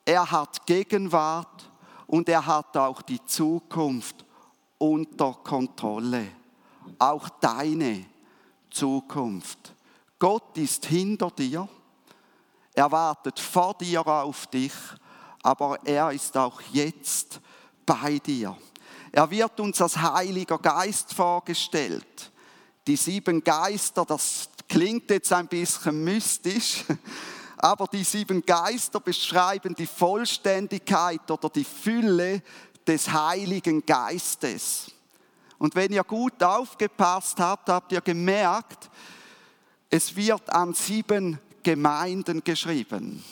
er 0.06 0.30
hat 0.30 0.64
Gegenwart 0.68 1.72
und 2.06 2.30
er 2.30 2.46
hat 2.46 2.78
auch 2.78 3.02
die 3.02 3.26
Zukunft 3.26 4.24
unter 4.78 5.34
Kontrolle. 5.44 6.28
Auch 7.00 7.28
deine 7.42 8.06
Zukunft. 8.70 9.74
Gott 10.20 10.56
ist 10.60 10.86
hinter 10.86 11.32
dir. 11.32 11.68
Er 12.78 12.92
wartet 12.92 13.40
vor 13.40 13.74
dir 13.74 14.06
auf 14.06 14.46
dich, 14.46 14.72
aber 15.42 15.80
er 15.84 16.12
ist 16.12 16.38
auch 16.38 16.62
jetzt 16.72 17.42
bei 17.88 18.20
dir. 18.20 18.56
Er 19.12 19.32
wird 19.32 19.60
uns 19.60 19.82
als 19.82 19.98
Heiliger 19.98 20.60
Geist 20.60 21.12
vorgestellt. 21.12 22.32
Die 22.86 22.96
sieben 22.96 23.44
Geister, 23.44 24.06
das 24.06 24.50
klingt 24.70 25.10
jetzt 25.10 25.34
ein 25.34 25.48
bisschen 25.48 26.04
mystisch, 26.04 26.84
aber 27.58 27.88
die 27.88 28.04
sieben 28.04 28.46
Geister 28.46 29.00
beschreiben 29.00 29.74
die 29.74 29.88
Vollständigkeit 29.88 31.32
oder 31.32 31.50
die 31.50 31.66
Fülle 31.66 32.44
des 32.86 33.12
Heiligen 33.12 33.88
Geistes. 33.88 34.92
Und 35.58 35.74
wenn 35.74 35.92
ihr 35.94 36.04
gut 36.04 36.44
aufgepasst 36.44 37.40
habt, 37.40 37.70
habt 37.70 37.92
ihr 37.92 38.02
gemerkt, 38.02 38.92
es 39.90 40.16
wird 40.16 40.48
an 40.52 40.76
sieben 40.76 41.40
Gemeinden 41.64 42.44
geschrieben. 42.44 43.24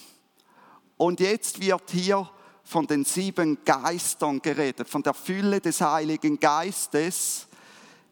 Und 0.98 1.20
jetzt 1.20 1.62
wird 1.62 1.92
hier 1.92 2.30
von 2.64 2.88
den 2.88 3.06
sieben 3.06 3.60
Geistern 3.66 4.42
geredet, 4.42 4.90
von 4.90 5.04
der 5.04 5.14
Fülle 5.14 5.62
des 5.62 5.82
Heiligen 5.82 6.40
Geistes, 6.40 7.48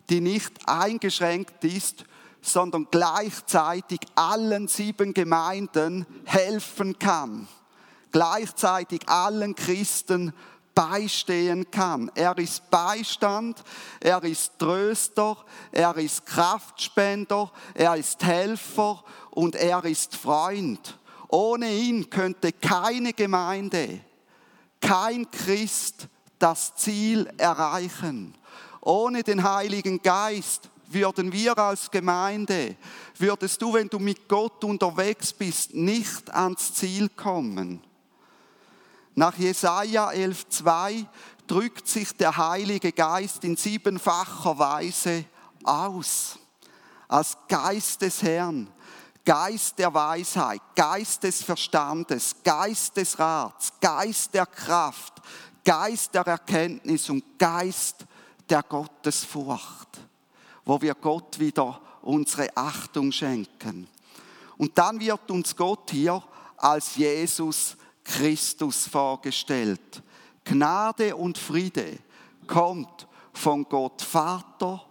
die 0.09 0.21
nicht 0.21 0.53
eingeschränkt 0.67 1.63
ist 1.63 2.05
sondern 2.43 2.87
gleichzeitig 2.91 4.01
allen 4.15 4.67
sieben 4.67 5.13
Gemeinden 5.13 6.05
helfen 6.25 6.99
kann. 6.99 7.47
Gleichzeitig 8.11 9.07
allen 9.07 9.55
Christen 9.55 10.33
beistehen 10.75 11.69
kann. 11.69 12.11
Er 12.15 12.37
ist 12.37 12.69
Beistand, 12.69 13.63
er 13.99 14.23
ist 14.23 14.57
Tröster, 14.57 15.37
er 15.71 15.95
ist 15.97 16.25
Kraftspender, 16.25 17.51
er 17.73 17.95
ist 17.95 18.23
Helfer 18.23 19.03
und 19.31 19.55
er 19.55 19.83
ist 19.85 20.15
Freund. 20.15 20.97
Ohne 21.29 21.73
ihn 21.73 22.09
könnte 22.09 22.51
keine 22.51 23.13
Gemeinde, 23.13 23.99
kein 24.79 25.29
Christ 25.31 26.07
das 26.37 26.75
Ziel 26.75 27.27
erreichen. 27.37 28.35
Ohne 28.81 29.23
den 29.23 29.43
Heiligen 29.43 30.01
Geist 30.01 30.69
würden 30.87 31.31
wir 31.31 31.57
als 31.57 31.89
Gemeinde, 31.89 32.75
würdest 33.17 33.61
du, 33.61 33.73
wenn 33.73 33.87
du 33.87 33.99
mit 33.99 34.27
Gott 34.27 34.63
unterwegs 34.63 35.33
bist, 35.33 35.73
nicht 35.73 36.29
ans 36.33 36.73
Ziel 36.73 37.09
kommen. 37.09 37.81
Nach 39.15 39.37
Jesaja 39.37 40.09
11,2 40.09 41.05
drückt 41.47 41.87
sich 41.87 42.15
der 42.15 42.35
Heilige 42.35 42.91
Geist 42.91 43.43
in 43.43 43.55
siebenfacher 43.55 44.57
Weise 44.57 45.25
aus. 45.63 46.39
Als 47.07 47.37
Geist 47.47 48.01
des 48.01 48.23
Herrn, 48.23 48.69
Geist 49.25 49.77
der 49.77 49.93
Weisheit, 49.93 50.61
Geist 50.75 51.23
des 51.23 51.43
Verstandes, 51.43 52.35
Geist 52.43 52.97
des 52.97 53.19
Rats, 53.19 53.71
Geist 53.79 54.33
der 54.33 54.47
Kraft, 54.47 55.21
Geist 55.63 56.13
der 56.13 56.25
Erkenntnis 56.25 57.09
und 57.09 57.37
Geist 57.37 58.05
der 58.49 58.63
Gottesfurcht 58.63 59.93
wo 60.65 60.81
wir 60.81 60.95
Gott 60.95 61.39
wieder 61.39 61.79
unsere 62.01 62.55
Achtung 62.55 63.11
schenken. 63.11 63.87
Und 64.57 64.77
dann 64.77 64.99
wird 64.99 65.29
uns 65.31 65.55
Gott 65.55 65.91
hier 65.91 66.21
als 66.57 66.95
Jesus 66.95 67.75
Christus 68.03 68.87
vorgestellt. 68.87 70.01
Gnade 70.43 71.15
und 71.15 71.37
Friede 71.37 71.99
kommt 72.47 73.07
von 73.33 73.63
Gott 73.63 74.01
Vater, 74.01 74.83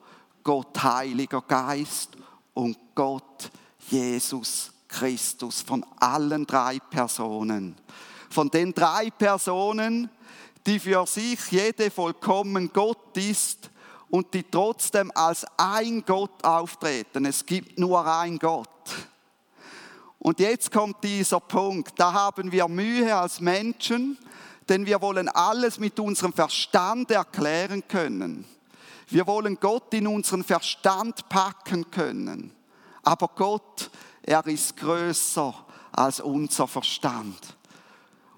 Gott 0.43 0.83
Heiliger 0.83 1.43
Geist 1.43 2.11
und 2.55 2.77
Gott 2.95 3.51
Jesus 3.91 4.73
Christus, 4.89 5.63
von 5.63 5.85
allen 5.99 6.47
drei 6.47 6.79
Personen. 6.79 7.77
Von 8.31 8.49
den 8.49 8.73
drei 8.73 9.11
Personen, 9.11 10.09
die 10.67 10.79
für 10.79 11.07
sich 11.07 11.39
jede 11.51 11.91
vollkommen 11.91 12.73
Gott 12.73 13.17
ist 13.17 13.71
und 14.11 14.33
die 14.35 14.43
trotzdem 14.45 15.11
als 15.15 15.47
ein 15.57 16.05
Gott 16.05 16.45
auftreten. 16.45 17.25
Es 17.25 17.45
gibt 17.45 17.79
nur 17.79 18.07
ein 18.07 18.39
Gott. 18.39 18.69
Und 20.23 20.39
jetzt 20.39 20.71
kommt 20.71 21.03
dieser 21.03 21.41
Punkt, 21.41 21.99
da 21.99 22.13
haben 22.13 22.53
wir 22.53 22.69
Mühe 22.69 23.13
als 23.13 23.41
Menschen, 23.41 24.17
denn 24.69 24.87
wir 24.87 25.01
wollen 25.03 25.29
alles 25.29 25.81
mit 25.81 25.99
unserem 25.99 26.33
Verstand 26.33 27.11
erklären 27.11 27.83
können. 27.89 28.45
Wir 29.09 29.27
wollen 29.27 29.59
Gott 29.59 29.93
in 29.93 30.07
unseren 30.07 30.45
Verstand 30.45 31.29
packen 31.29 31.91
können. 31.91 32.53
Aber 33.03 33.31
Gott 33.35 33.91
Er 34.23 34.47
ist 34.47 34.77
größer 34.77 35.53
als 35.91 36.21
unser 36.21 36.69
Verstand. 36.69 37.57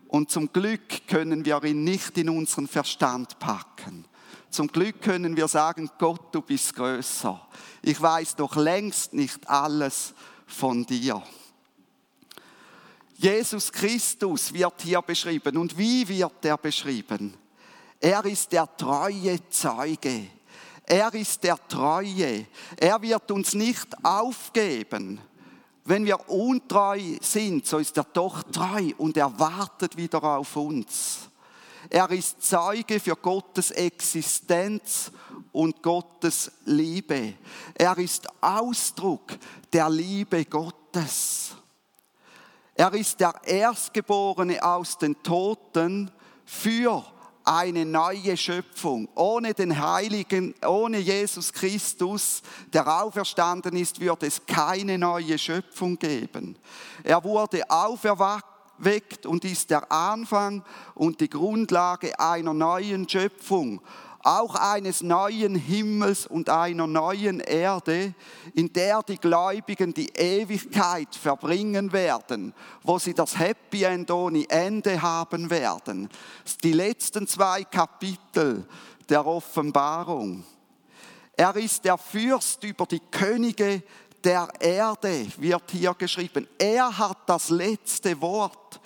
Und 0.09 0.31
zum 0.31 0.51
Glück 0.51 1.07
können 1.07 1.45
wir 1.45 1.63
ihn 1.65 1.85
nicht 1.85 2.17
in 2.17 2.31
unseren 2.31 2.67
Verstand 2.67 3.39
packen. 3.39 4.07
Zum 4.49 4.69
Glück 4.69 5.03
können 5.03 5.37
wir 5.37 5.49
sagen, 5.49 5.91
Gott, 5.99 6.35
du 6.35 6.41
bist 6.41 6.75
größer. 6.75 7.47
Ich 7.83 8.01
weiß 8.01 8.37
doch 8.37 8.57
längst 8.57 9.13
nicht 9.13 9.47
alles 9.51 10.15
von 10.47 10.87
dir. 10.87 11.23
Jesus 13.15 13.71
Christus 13.71 14.53
wird 14.53 14.83
hier 14.83 15.03
beschrieben. 15.03 15.57
Und 15.57 15.77
wie 15.79 16.07
wird 16.09 16.45
er 16.45 16.59
beschrieben? 16.59 17.35
Er 18.01 18.25
ist 18.25 18.53
der 18.53 18.69
treue 18.77 19.49
Zeuge. 19.49 20.27
Er 20.87 21.15
ist 21.15 21.43
der 21.43 21.57
Treue. 21.67 22.47
Er 22.77 23.01
wird 23.01 23.31
uns 23.31 23.55
nicht 23.55 23.89
aufgeben. 24.05 25.21
Wenn 25.85 26.05
wir 26.05 26.29
untreu 26.29 27.01
sind, 27.21 27.67
so 27.67 27.79
ist 27.79 27.97
er 27.97 28.05
doch 28.05 28.43
treu 28.45 28.91
und 28.99 29.17
er 29.17 29.39
wartet 29.39 29.97
wieder 29.97 30.23
auf 30.23 30.57
uns. 30.57 31.29
Er 31.91 32.11
ist 32.11 32.43
Zeuge 32.43 32.99
für 33.01 33.17
Gottes 33.17 33.71
Existenz 33.71 35.11
und 35.53 35.83
Gottes 35.83 36.51
Liebe. 36.65 37.35
Er 37.75 37.97
ist 37.99 38.27
Ausdruck 38.43 39.33
der 39.73 39.91
Liebe 39.91 40.45
Gottes. 40.47 41.55
Er 42.75 42.93
ist 42.95 43.21
der 43.21 43.35
Erstgeborene 43.45 44.63
aus 44.63 44.99
den 44.99 45.23
Toten 45.23 46.11
für 46.45 47.05
eine 47.45 47.85
neue 47.85 48.37
Schöpfung. 48.37 49.09
Ohne 49.15 49.55
den 49.55 49.79
Heiligen, 49.81 50.55
ohne 50.67 50.99
Jesus 50.99 51.53
Christus, 51.53 52.43
der 52.73 53.03
auferstanden 53.03 53.77
ist, 53.77 54.01
wird 54.01 54.23
es 54.23 54.45
keine 54.47 54.99
neue 54.99 55.39
Schöpfung 55.39 55.99
geben. 55.99 56.59
Er 57.05 57.23
wurde 57.23 57.63
auferweckt 57.71 58.55
weckt 58.79 59.27
und 59.27 59.45
ist 59.45 59.71
der 59.71 59.91
Anfang 59.91 60.65
und 60.95 61.21
die 61.21 61.31
Grundlage 61.31 62.19
einer 62.19 62.55
neuen 62.55 63.09
Schöpfung, 63.09 63.81
auch 64.25 64.55
eines 64.55 65.03
neuen 65.03 65.55
Himmels 65.55 66.27
und 66.27 66.49
einer 66.49 66.87
neuen 66.87 67.41
Erde, 67.41 68.15
in 68.55 68.73
der 68.73 69.03
die 69.03 69.19
Gläubigen 69.19 69.93
die 69.93 70.09
Ewigkeit 70.09 71.15
verbringen 71.15 71.93
werden, 71.93 72.55
wo 72.83 72.99
sie 72.99 73.13
das 73.13 73.39
Happy 73.39 73.85
End 73.85 74.11
ohne 74.11 74.49
Ende 74.49 75.01
haben 75.01 75.51
werden. 75.51 76.09
Die 76.63 76.73
letzten 76.73 77.27
zwei 77.27 77.65
Kapitel 77.65 78.67
der 79.09 79.27
Offenbarung. 79.27 80.43
Er 81.37 81.55
ist 81.57 81.85
der 81.85 81.99
Fürst 81.99 82.65
über 82.65 82.87
die 82.87 83.03
Könige 83.11 83.83
der 84.25 84.49
Erde, 84.59 85.27
wird 85.37 85.71
hier 85.71 85.93
geschrieben. 85.95 86.49
Er 86.59 86.97
hat 86.97 87.19
das 87.27 87.51
letzte 87.51 88.19
Wort. 88.23 88.81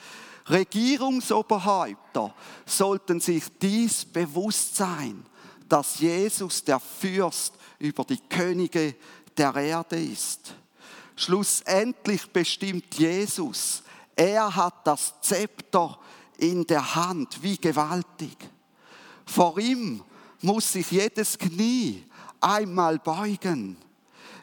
Regierungsoberhäupter 0.50 2.34
sollten 2.66 3.20
sich 3.20 3.44
dies 3.60 4.04
bewusst 4.04 4.76
sein, 4.76 5.24
dass 5.68 5.98
Jesus 6.00 6.64
der 6.64 6.80
Fürst 6.80 7.54
über 7.78 8.04
die 8.04 8.20
Könige 8.28 8.94
der 9.36 9.54
Erde 9.54 10.00
ist. 10.00 10.54
Schlussendlich 11.16 12.30
bestimmt 12.32 12.94
Jesus, 12.94 13.82
er 14.16 14.54
hat 14.54 14.86
das 14.86 15.20
Zepter 15.20 15.98
in 16.38 16.66
der 16.66 16.94
Hand, 16.94 17.42
wie 17.42 17.56
gewaltig. 17.56 18.36
Vor 19.26 19.58
ihm 19.58 20.02
muss 20.40 20.72
sich 20.72 20.90
jedes 20.90 21.36
Knie 21.36 22.04
einmal 22.40 22.98
beugen. 22.98 23.76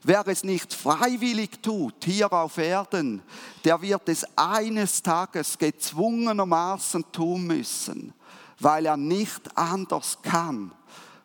Wer 0.08 0.28
es 0.28 0.44
nicht 0.44 0.72
freiwillig 0.72 1.64
tut, 1.64 2.06
hier 2.06 2.32
auf 2.32 2.60
Erden, 2.60 3.24
der 3.64 3.82
wird 3.82 4.08
es 4.08 4.24
eines 4.38 5.02
Tages 5.02 5.58
gezwungenermaßen 5.58 7.12
tun 7.12 7.48
müssen, 7.48 8.14
weil 8.60 8.86
er 8.86 8.98
nicht 8.98 9.58
anders 9.58 10.20
kann 10.22 10.72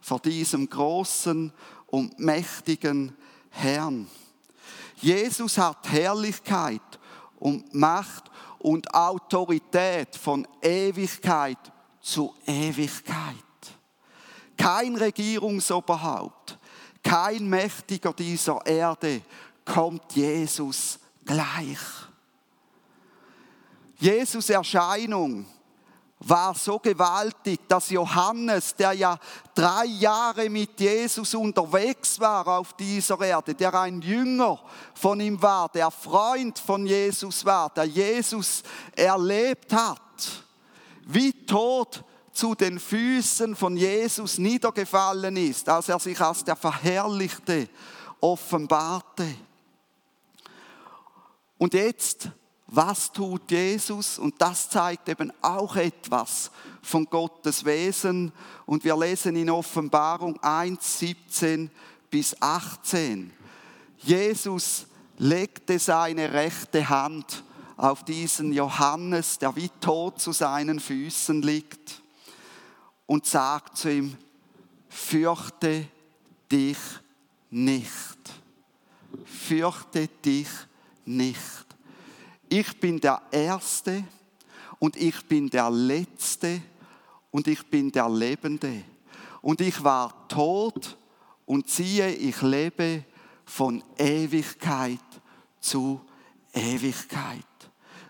vor 0.00 0.18
diesem 0.18 0.66
großen 0.70 1.52
und 1.88 2.18
mächtigen 2.18 3.14
Herrn. 3.50 4.08
Jesus 4.96 5.58
hat 5.58 5.86
Herrlichkeit 5.92 6.80
und 7.38 7.74
Macht 7.74 8.30
und 8.60 8.94
Autorität 8.94 10.16
von 10.16 10.48
Ewigkeit 10.62 11.58
zu 12.00 12.34
Ewigkeit. 12.46 13.34
Kein 14.56 14.96
Regierungsoberhaupt, 14.96 16.58
kein 17.02 17.48
Mächtiger 17.48 18.12
dieser 18.12 18.64
Erde 18.66 19.22
kommt 19.64 20.12
Jesus 20.12 20.98
gleich. 21.24 21.78
Jesus 23.98 24.48
Erscheinung 24.48 25.46
war 26.20 26.54
so 26.54 26.78
gewaltig, 26.78 27.60
dass 27.66 27.90
Johannes, 27.90 28.74
der 28.74 28.92
ja 28.92 29.18
drei 29.54 29.86
Jahre 29.86 30.50
mit 30.50 30.78
Jesus 30.78 31.34
unterwegs 31.34 32.20
war 32.20 32.46
auf 32.46 32.74
dieser 32.74 33.20
Erde, 33.20 33.54
der 33.54 33.74
ein 33.74 34.02
Jünger 34.02 34.60
von 34.94 35.18
ihm 35.20 35.40
war, 35.40 35.68
der 35.70 35.90
Freund 35.90 36.58
von 36.58 36.86
Jesus 36.86 37.44
war, 37.44 37.70
der 37.70 37.84
Jesus 37.84 38.62
erlebt 38.94 39.72
hat, 39.72 40.44
wie 41.06 41.32
tot 41.46 42.04
zu 42.32 42.54
den 42.54 42.78
Füßen 42.78 43.56
von 43.56 43.76
Jesus 43.76 44.38
niedergefallen 44.38 45.36
ist, 45.36 45.68
als 45.68 45.88
er 45.88 45.98
sich 45.98 46.20
als 46.20 46.44
der 46.44 46.56
Verherrlichte 46.56 47.68
offenbarte. 48.20 49.26
Und 51.58 51.74
jetzt, 51.74 52.30
was 52.66 53.12
tut 53.12 53.50
Jesus? 53.50 54.18
Und 54.18 54.40
das 54.40 54.70
zeigt 54.70 55.08
eben 55.08 55.32
auch 55.42 55.76
etwas 55.76 56.50
von 56.82 57.04
Gottes 57.04 57.64
Wesen. 57.64 58.32
Und 58.64 58.84
wir 58.84 58.96
lesen 58.96 59.36
in 59.36 59.50
Offenbarung 59.50 60.40
1, 60.42 60.98
17 61.00 61.70
bis 62.10 62.40
18. 62.40 63.32
Jesus 63.98 64.86
legte 65.18 65.78
seine 65.78 66.32
rechte 66.32 66.88
Hand 66.88 67.44
auf 67.76 68.04
diesen 68.04 68.52
Johannes, 68.52 69.38
der 69.38 69.54
wie 69.56 69.68
tot 69.80 70.20
zu 70.20 70.32
seinen 70.32 70.80
Füßen 70.80 71.42
liegt 71.42 72.00
und 73.10 73.26
sagt 73.26 73.76
zu 73.76 73.92
ihm, 73.92 74.16
fürchte 74.88 75.88
dich 76.48 76.78
nicht. 77.50 78.18
Fürchte 79.24 80.06
dich 80.06 80.46
nicht. 81.04 81.66
Ich 82.48 82.78
bin 82.78 83.00
der 83.00 83.20
Erste 83.32 84.04
und 84.78 84.96
ich 84.96 85.26
bin 85.26 85.50
der 85.50 85.72
Letzte 85.72 86.62
und 87.32 87.48
ich 87.48 87.66
bin 87.66 87.90
der 87.90 88.08
Lebende. 88.08 88.84
Und 89.42 89.60
ich 89.60 89.82
war 89.82 90.28
tot 90.28 90.96
und 91.46 91.68
siehe, 91.68 92.14
ich 92.14 92.40
lebe 92.42 93.04
von 93.44 93.82
Ewigkeit 93.98 95.00
zu 95.58 96.00
Ewigkeit. 96.52 97.42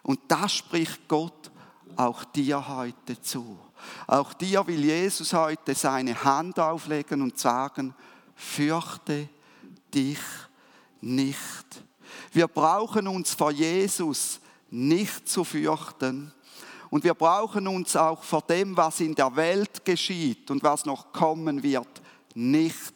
Und 0.02 0.20
das 0.28 0.52
spricht 0.52 1.08
Gott 1.08 1.49
auch 1.96 2.24
dir 2.24 2.68
heute 2.68 3.20
zu. 3.20 3.58
Auch 4.06 4.32
dir 4.34 4.66
will 4.66 4.84
Jesus 4.84 5.32
heute 5.32 5.74
seine 5.74 6.22
Hand 6.24 6.58
auflegen 6.58 7.22
und 7.22 7.38
sagen, 7.38 7.94
fürchte 8.34 9.28
dich 9.92 10.18
nicht. 11.00 11.82
Wir 12.32 12.48
brauchen 12.48 13.08
uns 13.08 13.34
vor 13.34 13.50
Jesus 13.50 14.40
nicht 14.70 15.28
zu 15.28 15.44
fürchten. 15.44 16.32
Und 16.90 17.04
wir 17.04 17.14
brauchen 17.14 17.68
uns 17.68 17.94
auch 17.94 18.22
vor 18.22 18.42
dem, 18.42 18.76
was 18.76 19.00
in 19.00 19.14
der 19.14 19.34
Welt 19.36 19.84
geschieht 19.84 20.50
und 20.50 20.62
was 20.62 20.84
noch 20.84 21.12
kommen 21.12 21.62
wird, 21.62 22.02
nicht 22.34 22.94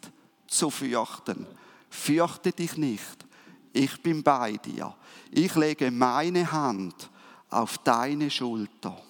zu 0.48 0.68
fürchten. 0.68 1.46
Fürchte 1.88 2.50
dich 2.50 2.76
nicht. 2.76 3.24
Ich 3.72 4.02
bin 4.02 4.22
bei 4.22 4.52
dir. 4.52 4.94
Ich 5.30 5.54
lege 5.54 5.90
meine 5.90 6.50
Hand 6.50 7.10
auf 7.54 7.78
deine 7.78 8.30
Schulter. 8.30 9.00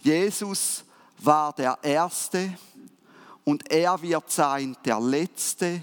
Jesus 0.00 0.84
war 1.18 1.52
der 1.52 1.78
Erste 1.82 2.56
und 3.44 3.70
er 3.70 4.00
wird 4.02 4.30
sein 4.30 4.76
der 4.84 5.00
Letzte 5.00 5.82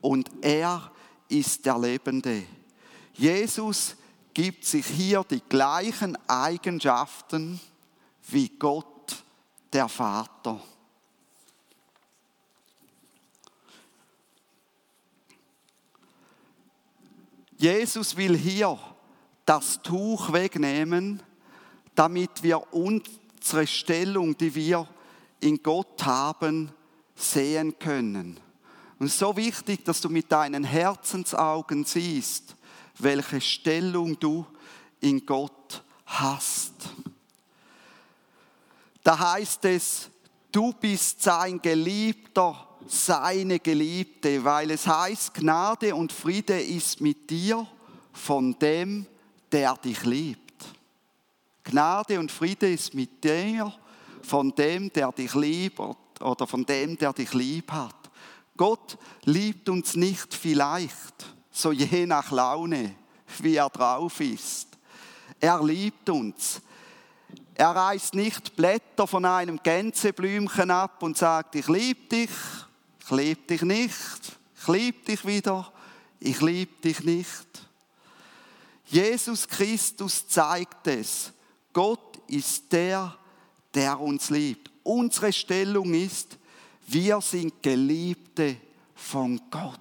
und 0.00 0.30
er 0.40 0.90
ist 1.28 1.64
der 1.64 1.78
Lebende. 1.78 2.44
Jesus 3.14 3.96
gibt 4.34 4.64
sich 4.64 4.86
hier 4.86 5.24
die 5.24 5.42
gleichen 5.48 6.16
Eigenschaften 6.28 7.60
wie 8.28 8.48
Gott, 8.48 8.86
der 9.72 9.88
Vater. 9.88 10.60
Jesus 17.56 18.16
will 18.16 18.36
hier 18.36 18.78
das 19.52 19.82
Tuch 19.82 20.32
wegnehmen, 20.32 21.22
damit 21.94 22.42
wir 22.42 22.72
uns 22.72 23.02
unsere 23.38 23.66
Stellung, 23.66 24.34
die 24.38 24.54
wir 24.54 24.88
in 25.40 25.62
Gott 25.62 26.02
haben, 26.06 26.72
sehen 27.14 27.78
können. 27.78 28.40
Und 28.98 29.10
so 29.10 29.36
wichtig, 29.36 29.84
dass 29.84 30.00
du 30.00 30.08
mit 30.08 30.32
deinen 30.32 30.64
Herzensaugen 30.64 31.84
siehst, 31.84 32.56
welche 32.98 33.42
Stellung 33.42 34.18
du 34.18 34.46
in 35.00 35.26
Gott 35.26 35.84
hast. 36.06 36.72
Da 39.04 39.18
heißt 39.34 39.66
es, 39.66 40.08
du 40.50 40.72
bist 40.72 41.20
sein 41.20 41.60
Geliebter, 41.60 42.68
seine 42.86 43.58
Geliebte, 43.58 44.42
weil 44.44 44.70
es 44.70 44.86
heißt, 44.86 45.34
Gnade 45.34 45.94
und 45.94 46.10
Friede 46.10 46.58
ist 46.58 47.02
mit 47.02 47.28
dir 47.28 47.66
von 48.14 48.58
dem, 48.58 49.06
der 49.52 49.74
dich 49.76 50.02
liebt. 50.04 50.64
Gnade 51.64 52.18
und 52.18 52.32
Friede 52.32 52.72
ist 52.72 52.94
mit 52.94 53.22
dir 53.22 53.72
von 54.22 54.54
dem, 54.54 54.92
der 54.92 55.12
dich 55.12 55.34
liebt 55.34 55.80
oder 56.20 56.46
von 56.46 56.64
dem, 56.64 56.96
der 56.96 57.12
dich 57.12 57.32
lieb 57.34 57.70
hat. 57.70 57.94
Gott 58.56 58.98
liebt 59.24 59.68
uns 59.68 59.94
nicht 59.94 60.34
vielleicht, 60.34 61.26
so 61.50 61.72
je 61.72 62.06
nach 62.06 62.30
Laune, 62.30 62.94
wie 63.38 63.56
er 63.56 63.70
drauf 63.70 64.20
ist. 64.20 64.68
Er 65.40 65.62
liebt 65.62 66.08
uns. 66.08 66.60
Er 67.54 67.70
reißt 67.70 68.14
nicht 68.14 68.56
Blätter 68.56 69.06
von 69.06 69.24
einem 69.24 69.58
Gänseblümchen 69.62 70.70
ab 70.70 71.02
und 71.02 71.16
sagt, 71.16 71.54
ich 71.54 71.68
liebe 71.68 72.08
dich, 72.08 72.30
ich 73.02 73.10
liebe 73.10 73.42
dich 73.42 73.62
nicht, 73.62 74.38
ich 74.56 74.68
liebe 74.68 75.04
dich 75.04 75.26
wieder, 75.26 75.72
ich 76.20 76.40
liebe 76.40 76.80
dich 76.82 77.02
nicht. 77.02 77.71
Jesus 78.92 79.48
Christus 79.48 80.28
zeigt 80.28 80.86
es. 80.86 81.32
Gott 81.72 82.20
ist 82.26 82.70
der, 82.70 83.16
der 83.72 83.98
uns 83.98 84.28
liebt. 84.28 84.70
Unsere 84.82 85.32
Stellung 85.32 85.94
ist, 85.94 86.36
wir 86.86 87.22
sind 87.22 87.62
Geliebte 87.62 88.56
von 88.94 89.40
Gott. 89.50 89.80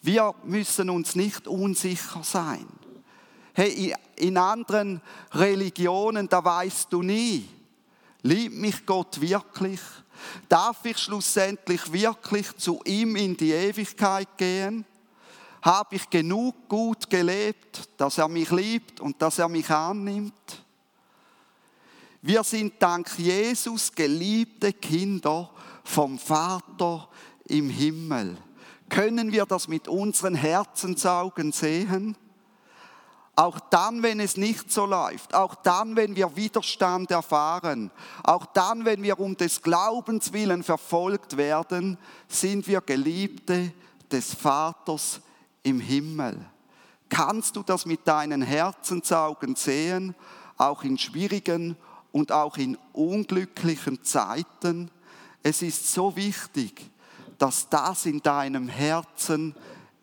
Wir 0.00 0.34
müssen 0.44 0.88
uns 0.88 1.14
nicht 1.14 1.46
unsicher 1.46 2.22
sein. 2.24 2.66
Hey, 3.52 3.94
in 4.16 4.38
anderen 4.38 5.02
Religionen, 5.32 6.26
da 6.26 6.42
weißt 6.42 6.90
du 6.90 7.02
nie, 7.02 7.46
liebt 8.22 8.54
mich 8.54 8.86
Gott 8.86 9.20
wirklich? 9.20 9.80
Darf 10.48 10.86
ich 10.86 10.96
schlussendlich 10.96 11.92
wirklich 11.92 12.56
zu 12.56 12.80
ihm 12.86 13.14
in 13.16 13.36
die 13.36 13.52
Ewigkeit 13.52 14.38
gehen? 14.38 14.86
Habe 15.62 15.96
ich 15.96 16.08
genug 16.08 16.68
gut 16.68 17.10
gelebt, 17.10 17.88
dass 17.98 18.18
er 18.18 18.28
mich 18.28 18.50
liebt 18.50 19.00
und 19.00 19.20
dass 19.20 19.38
er 19.38 19.48
mich 19.48 19.68
annimmt? 19.70 20.64
Wir 22.22 22.44
sind 22.44 22.74
dank 22.78 23.10
Jesus 23.18 23.92
geliebte 23.92 24.72
Kinder 24.72 25.50
vom 25.84 26.18
Vater 26.18 27.08
im 27.46 27.68
Himmel. 27.68 28.36
Können 28.88 29.32
wir 29.32 29.46
das 29.46 29.68
mit 29.68 29.88
unseren 29.88 30.34
Herzensaugen 30.34 31.52
sehen? 31.52 32.16
Auch 33.36 33.58
dann, 33.70 34.02
wenn 34.02 34.20
es 34.20 34.36
nicht 34.36 34.70
so 34.70 34.84
läuft, 34.84 35.34
auch 35.34 35.54
dann, 35.54 35.96
wenn 35.96 36.14
wir 36.14 36.36
Widerstand 36.36 37.10
erfahren, 37.10 37.90
auch 38.22 38.44
dann, 38.46 38.84
wenn 38.84 39.02
wir 39.02 39.18
um 39.18 39.36
des 39.36 39.62
Glaubens 39.62 40.32
willen 40.32 40.62
verfolgt 40.62 41.36
werden, 41.36 41.96
sind 42.28 42.66
wir 42.66 42.82
Geliebte 42.82 43.72
des 44.10 44.34
Vaters 44.34 45.20
im 45.62 45.80
Himmel. 45.80 46.38
Kannst 47.08 47.56
du 47.56 47.62
das 47.62 47.86
mit 47.86 48.06
deinen 48.06 48.42
Herzensaugen 48.42 49.56
sehen, 49.56 50.14
auch 50.56 50.84
in 50.84 50.96
schwierigen 50.96 51.76
und 52.12 52.32
auch 52.32 52.56
in 52.56 52.78
unglücklichen 52.92 54.02
Zeiten? 54.04 54.90
Es 55.42 55.62
ist 55.62 55.92
so 55.92 56.14
wichtig, 56.16 56.90
dass 57.38 57.68
das 57.68 58.06
in 58.06 58.20
deinem 58.20 58.68
Herzen 58.68 59.54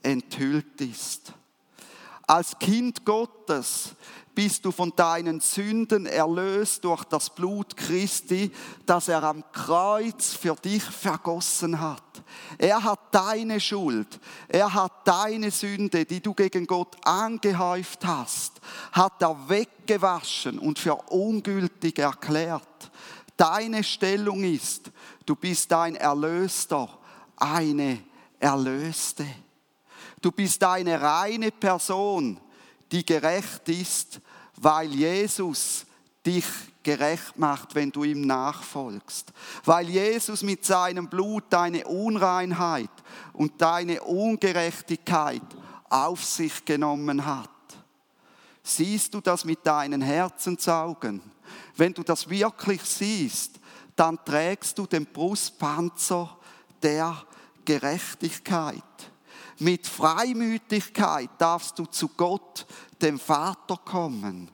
enthüllt 0.04 0.82
ist. 0.82 1.34
Als 2.26 2.58
Kind 2.60 3.06
Gottes 3.06 3.96
bist 4.38 4.66
du 4.66 4.72
von 4.72 4.94
deinen 4.96 5.40
Sünden 5.40 6.06
erlöst 6.06 6.84
durch 6.84 7.04
das 7.06 7.32
Blut 7.32 7.76
Christi, 7.76 8.52
das 8.86 9.08
er 9.08 9.24
am 9.24 9.44
Kreuz 9.52 10.36
für 10.36 10.54
dich 10.54 10.84
vergossen 10.84 11.82
hat. 11.82 12.04
Er 12.60 12.84
hat 12.84 13.00
deine 13.10 13.60
Schuld, 13.60 14.20
er 14.48 14.72
hat 14.72 15.08
deine 15.08 15.50
Sünde, 15.50 16.06
die 16.06 16.22
du 16.22 16.36
gegen 16.36 16.68
Gott 16.68 16.98
angehäuft 17.04 18.06
hast, 18.06 18.62
hat 18.92 19.20
er 19.24 19.50
weggewaschen 19.50 20.60
und 20.60 20.78
für 20.78 20.94
ungültig 21.10 21.98
erklärt. 21.98 22.92
Deine 23.38 23.84
Stellung 23.84 24.44
ist, 24.44 24.92
du 25.26 25.36
bist 25.36 25.74
ein 25.74 25.96
Erlöster, 25.96 26.88
eine 27.38 28.04
Erlöste. 28.40 29.26
Du 30.22 30.32
bist 30.32 30.64
eine 30.64 31.02
reine 31.02 31.50
Person, 31.50 32.40
die 32.92 33.06
gerecht 33.06 33.68
ist, 33.70 34.22
weil 34.58 34.94
Jesus 34.94 35.86
dich 36.26 36.46
gerecht 36.84 37.38
macht, 37.38 37.76
wenn 37.76 37.92
du 37.92 38.04
ihm 38.04 38.22
nachfolgst. 38.22 39.32
Weil 39.66 39.90
Jesus 39.90 40.42
mit 40.42 40.66
seinem 40.66 41.08
Blut 41.08 41.46
deine 41.50 41.86
Unreinheit 41.86 42.90
und 43.34 43.62
deine 43.62 44.04
Ungerechtigkeit 44.04 45.42
auf 45.90 46.24
sich 46.24 46.66
genommen 46.66 47.26
hat. 47.26 47.50
Siehst 48.64 49.14
du 49.14 49.22
das 49.22 49.46
mit 49.46 49.66
deinen 49.66 50.02
Herzensaugen? 50.02 51.22
Wenn 51.76 51.94
du 51.94 52.04
das 52.04 52.30
wirklich 52.30 52.82
siehst, 52.82 53.60
dann 53.96 54.24
trägst 54.24 54.78
du 54.78 54.86
den 54.86 55.06
Brustpanzer 55.06 56.38
der 56.84 57.22
Gerechtigkeit. 57.64 58.84
Mit 59.60 59.88
Freimütigkeit 59.88 61.30
darfst 61.38 61.80
du 61.80 61.86
zu 61.86 62.10
Gott, 62.10 62.68
dem 63.02 63.20
Vater, 63.20 63.78
kommen. 63.78 64.50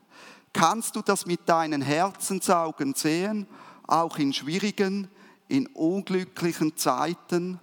Kannst 0.53 0.95
du 0.95 1.01
das 1.01 1.25
mit 1.25 1.47
deinen 1.49 1.81
Herzensaugen 1.81 2.93
sehen, 2.93 3.47
auch 3.87 4.17
in 4.17 4.33
schwierigen, 4.33 5.07
in 5.47 5.67
unglücklichen 5.67 6.77
Zeiten? 6.77 7.59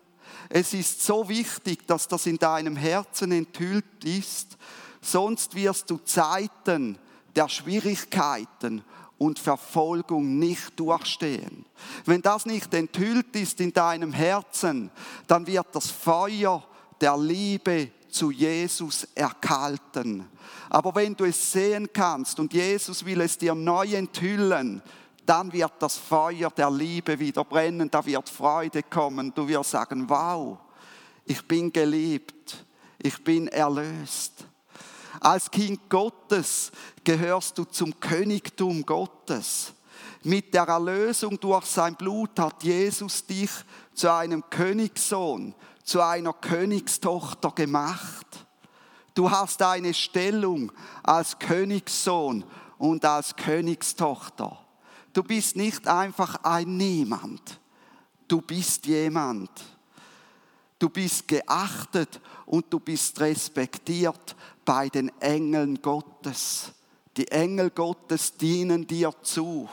Es 0.48 0.74
ist 0.74 1.02
so 1.02 1.28
wichtig, 1.28 1.86
dass 1.86 2.08
das 2.08 2.26
in 2.26 2.38
deinem 2.38 2.76
Herzen 2.76 3.32
enthüllt 3.32 4.04
ist, 4.04 4.56
sonst 5.00 5.54
wirst 5.54 5.90
du 5.90 5.98
Zeiten 5.98 6.98
der 7.36 7.48
Schwierigkeiten 7.48 8.82
und 9.18 9.38
Verfolgung 9.38 10.38
nicht 10.38 10.78
durchstehen. 10.80 11.66
Wenn 12.06 12.22
das 12.22 12.46
nicht 12.46 12.72
enthüllt 12.74 13.36
ist 13.36 13.60
in 13.60 13.72
deinem 13.72 14.12
Herzen, 14.12 14.90
dann 15.26 15.46
wird 15.46 15.66
das 15.72 15.90
Feuer 15.90 16.64
der 17.00 17.16
Liebe 17.16 17.90
zu 18.10 18.30
Jesus 18.30 19.06
erkalten. 19.14 20.28
Aber 20.68 20.94
wenn 20.94 21.14
du 21.14 21.24
es 21.24 21.52
sehen 21.52 21.88
kannst 21.92 22.38
und 22.38 22.52
Jesus 22.52 23.04
will 23.04 23.20
es 23.20 23.38
dir 23.38 23.54
neu 23.54 23.86
enthüllen, 23.94 24.82
dann 25.26 25.52
wird 25.52 25.74
das 25.78 25.96
Feuer 25.96 26.50
der 26.50 26.70
Liebe 26.70 27.18
wieder 27.18 27.44
brennen, 27.44 27.90
da 27.90 28.04
wird 28.04 28.28
Freude 28.28 28.82
kommen. 28.82 29.32
Du 29.34 29.46
wirst 29.46 29.70
sagen, 29.70 30.08
wow, 30.08 30.58
ich 31.24 31.46
bin 31.46 31.72
geliebt, 31.72 32.64
ich 32.98 33.22
bin 33.22 33.48
erlöst. 33.48 34.44
Als 35.20 35.50
Kind 35.50 35.88
Gottes 35.88 36.72
gehörst 37.04 37.58
du 37.58 37.64
zum 37.64 37.98
Königtum 38.00 38.84
Gottes. 38.84 39.72
Mit 40.22 40.52
der 40.52 40.64
Erlösung 40.64 41.38
durch 41.38 41.66
sein 41.66 41.94
Blut 41.94 42.38
hat 42.38 42.62
Jesus 42.62 43.24
dich 43.24 43.50
zu 43.94 44.12
einem 44.12 44.42
Königssohn, 44.50 45.54
zu 45.90 46.00
einer 46.00 46.32
Königstochter 46.32 47.50
gemacht. 47.50 48.46
Du 49.12 49.28
hast 49.28 49.60
eine 49.60 49.92
Stellung 49.92 50.70
als 51.02 51.36
Königssohn 51.40 52.44
und 52.78 53.04
als 53.04 53.34
Königstochter. 53.34 54.56
Du 55.12 55.24
bist 55.24 55.56
nicht 55.56 55.88
einfach 55.88 56.44
ein 56.44 56.76
Niemand. 56.76 57.58
Du 58.28 58.40
bist 58.40 58.86
jemand. 58.86 59.50
Du 60.78 60.88
bist 60.88 61.26
geachtet 61.26 62.20
und 62.46 62.72
du 62.72 62.78
bist 62.78 63.18
respektiert 63.18 64.36
bei 64.64 64.88
den 64.88 65.08
Engeln 65.20 65.82
Gottes. 65.82 66.70
Die 67.16 67.26
Engel 67.32 67.70
Gottes 67.70 68.36
dienen 68.36 68.86
dir 68.86 69.12
zu 69.22 69.68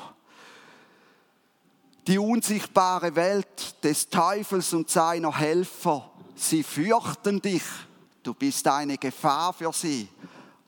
die 2.07 2.17
unsichtbare 2.17 3.15
Welt 3.15 3.83
des 3.83 4.09
Teufels 4.09 4.73
und 4.73 4.89
seiner 4.89 5.37
Helfer, 5.37 6.09
sie 6.35 6.63
fürchten 6.63 7.41
dich. 7.41 7.63
Du 8.23 8.33
bist 8.33 8.65
eine 8.67 8.97
Gefahr 8.97 9.51
für 9.51 9.73
sie, 9.73 10.07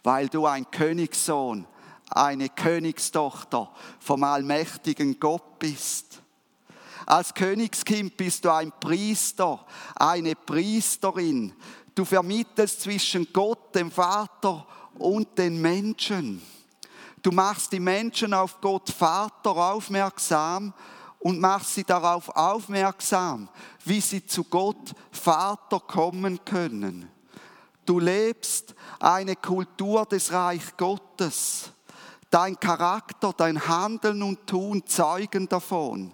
weil 0.04 0.28
du 0.28 0.46
ein 0.46 0.70
Königssohn, 0.70 1.66
eine 2.10 2.50
Königstochter 2.50 3.72
vom 4.00 4.24
allmächtigen 4.24 5.18
Gott 5.18 5.60
bist. 5.60 6.22
Als 7.06 7.34
Königskind 7.34 8.18
bist 8.18 8.44
du 8.44 8.54
ein 8.54 8.74
Priester, 8.80 9.66
eine 9.96 10.36
Priesterin. 10.36 11.54
Du 11.96 12.04
vermittelst 12.04 12.82
zwischen 12.82 13.28
Gott, 13.32 13.74
dem 13.74 13.92
Vater 13.92 14.68
und 14.96 15.38
den 15.38 15.60
Menschen. 15.62 16.42
Du 17.22 17.32
machst 17.32 17.72
die 17.72 17.80
Menschen 17.80 18.34
auf 18.34 18.60
Gott 18.62 18.90
Vater 18.90 19.52
aufmerksam 19.52 20.74
und 21.20 21.40
mach 21.40 21.64
sie 21.64 21.84
darauf 21.84 22.30
aufmerksam, 22.30 23.50
wie 23.86 24.02
sie 24.02 24.26
zu 24.26 24.46
Gott 24.46 24.96
Vater 25.12 25.80
kommen 25.80 26.44
können. 26.46 27.10
Du 27.86 28.00
lebst 28.00 28.76
eine 29.00 29.36
Kultur 29.36 30.06
des 30.06 30.32
Reich 30.32 30.78
Gottes. 30.78 31.72
Dein 32.30 32.60
Charakter, 32.60 33.34
dein 33.36 33.68
Handeln 33.68 34.22
und 34.22 34.46
Tun 34.46 34.86
zeugen 34.86 35.50
davon. 35.50 36.14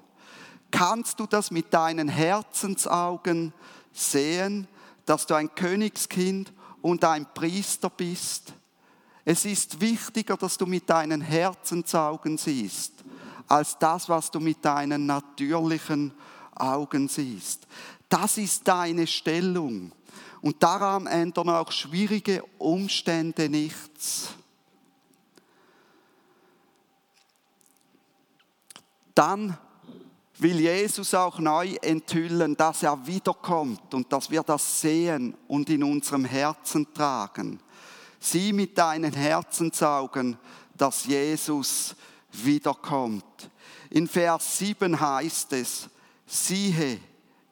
Kannst 0.71 1.19
du 1.19 1.27
das 1.27 1.51
mit 1.51 1.73
deinen 1.73 2.07
Herzensaugen 2.07 3.53
sehen, 3.91 4.67
dass 5.05 5.25
du 5.25 5.35
ein 5.35 5.53
Königskind 5.53 6.53
und 6.81 7.03
ein 7.03 7.27
Priester 7.33 7.89
bist? 7.89 8.53
Es 9.25 9.43
ist 9.43 9.81
wichtiger, 9.81 10.37
dass 10.37 10.57
du 10.57 10.65
mit 10.65 10.89
deinen 10.89 11.21
Herzensaugen 11.21 12.37
siehst, 12.37 12.93
als 13.47 13.77
das, 13.77 14.09
was 14.09 14.31
du 14.31 14.39
mit 14.39 14.63
deinen 14.63 15.05
natürlichen 15.05 16.13
Augen 16.55 17.07
siehst. 17.07 17.67
Das 18.09 18.37
ist 18.37 18.67
deine 18.67 19.07
Stellung. 19.07 19.91
Und 20.41 20.61
daran 20.61 21.07
ändern 21.07 21.49
auch 21.49 21.71
schwierige 21.71 22.43
Umstände 22.59 23.49
nichts. 23.49 24.29
Dann 29.15 29.57
will 30.37 30.59
Jesus 30.59 31.13
auch 31.13 31.39
neu 31.39 31.75
enthüllen, 31.81 32.55
dass 32.57 32.83
er 32.83 33.07
wiederkommt 33.07 33.93
und 33.93 34.11
dass 34.11 34.29
wir 34.29 34.43
das 34.43 34.81
sehen 34.81 35.35
und 35.47 35.69
in 35.69 35.83
unserem 35.83 36.25
Herzen 36.25 36.93
tragen. 36.93 37.59
Sieh 38.19 38.51
mit 38.53 38.77
deinen 38.77 39.13
Herzensaugen, 39.13 40.37
dass 40.77 41.05
Jesus 41.05 41.95
wiederkommt. 42.43 43.49
In 43.89 44.07
Vers 44.07 44.57
7 44.57 44.99
heißt 44.99 45.53
es, 45.53 45.89
siehe, 46.25 46.99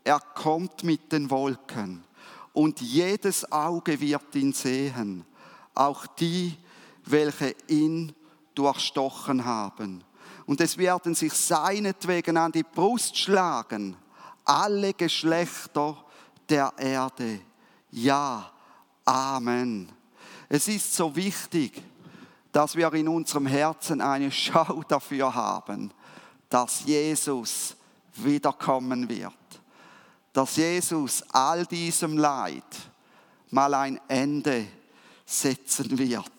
er 0.04 0.20
kommt 0.20 0.84
mit 0.84 1.12
den 1.12 1.30
Wolken 1.30 2.04
und 2.52 2.82
jedes 2.82 3.50
Auge 3.52 4.00
wird 4.00 4.36
ihn 4.36 4.52
sehen, 4.52 5.26
auch 5.74 6.06
die, 6.08 6.58
welche 7.06 7.56
ihn 7.68 8.14
durchstochen 8.56 9.46
haben. 9.46 10.04
Und 10.46 10.60
es 10.60 10.78
werden 10.78 11.16
sich 11.16 11.34
seinetwegen 11.34 12.36
an 12.38 12.52
die 12.52 12.64
Brust 12.64 13.18
schlagen, 13.18 13.96
alle 14.44 14.94
Geschlechter 14.94 16.04
der 16.50 16.74
Erde. 16.78 17.40
Ja, 17.92 18.54
Amen. 19.06 19.92
Es 20.48 20.68
ist 20.68 20.94
so 20.94 21.16
wichtig, 21.16 21.82
dass 22.54 22.76
wir 22.76 22.94
in 22.94 23.08
unserem 23.08 23.48
Herzen 23.48 24.00
eine 24.00 24.32
Schau 24.32 24.84
dafür 24.88 25.34
haben, 25.34 25.92
dass 26.50 26.86
Jesus 26.86 27.76
wiederkommen 28.16 29.10
wird. 29.10 29.34
Dass 30.32 30.56
Jesus 30.56 31.24
all 31.32 31.66
diesem 31.66 32.18
Leid 32.18 32.64
mal 33.50 33.74
ein 33.74 34.00
Ende 34.08 34.68
setzen 35.26 35.98
wird. 35.98 36.30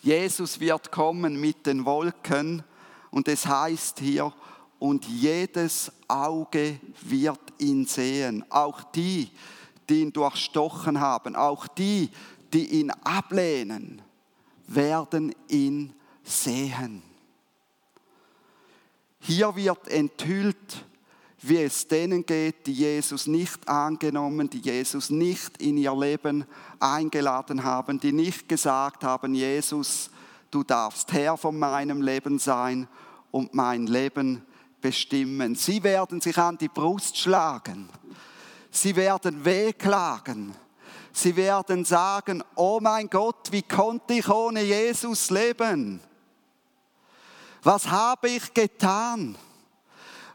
Jesus 0.00 0.58
wird 0.58 0.90
kommen 0.90 1.38
mit 1.38 1.66
den 1.66 1.84
Wolken 1.84 2.64
und 3.10 3.28
es 3.28 3.46
heißt 3.46 4.00
hier, 4.00 4.32
und 4.78 5.04
jedes 5.04 5.92
Auge 6.08 6.80
wird 7.02 7.38
ihn 7.58 7.86
sehen, 7.86 8.44
auch 8.50 8.82
die, 8.82 9.30
die 9.88 10.00
ihn 10.00 10.12
durchstochen 10.12 10.98
haben, 10.98 11.36
auch 11.36 11.68
die, 11.68 12.10
die 12.52 12.80
ihn 12.80 12.90
ablehnen, 12.90 14.02
werden 14.74 15.34
ihn 15.48 15.94
sehen. 16.22 17.02
Hier 19.20 19.54
wird 19.54 19.88
enthüllt, 19.88 20.84
wie 21.42 21.58
es 21.58 21.88
denen 21.88 22.24
geht, 22.24 22.66
die 22.66 22.72
Jesus 22.72 23.26
nicht 23.26 23.68
angenommen, 23.68 24.48
die 24.48 24.60
Jesus 24.60 25.10
nicht 25.10 25.60
in 25.60 25.76
ihr 25.76 25.94
Leben 25.94 26.44
eingeladen 26.78 27.64
haben, 27.64 27.98
die 27.98 28.12
nicht 28.12 28.48
gesagt 28.48 29.02
haben, 29.02 29.34
Jesus, 29.34 30.10
du 30.50 30.62
darfst 30.62 31.12
Herr 31.12 31.36
von 31.36 31.58
meinem 31.58 32.00
Leben 32.00 32.38
sein 32.38 32.86
und 33.32 33.54
mein 33.54 33.86
Leben 33.86 34.42
bestimmen. 34.80 35.54
Sie 35.54 35.82
werden 35.82 36.20
sich 36.20 36.38
an 36.38 36.58
die 36.58 36.68
Brust 36.68 37.16
schlagen. 37.16 37.88
Sie 38.70 38.94
werden 38.94 39.44
wehklagen. 39.44 40.54
Sie 41.12 41.36
werden 41.36 41.84
sagen, 41.84 42.42
oh 42.54 42.78
mein 42.80 43.08
Gott, 43.08 43.52
wie 43.52 43.62
konnte 43.62 44.14
ich 44.14 44.28
ohne 44.28 44.62
Jesus 44.62 45.30
leben? 45.30 46.00
Was 47.62 47.86
habe 47.86 48.30
ich 48.30 48.52
getan? 48.54 49.36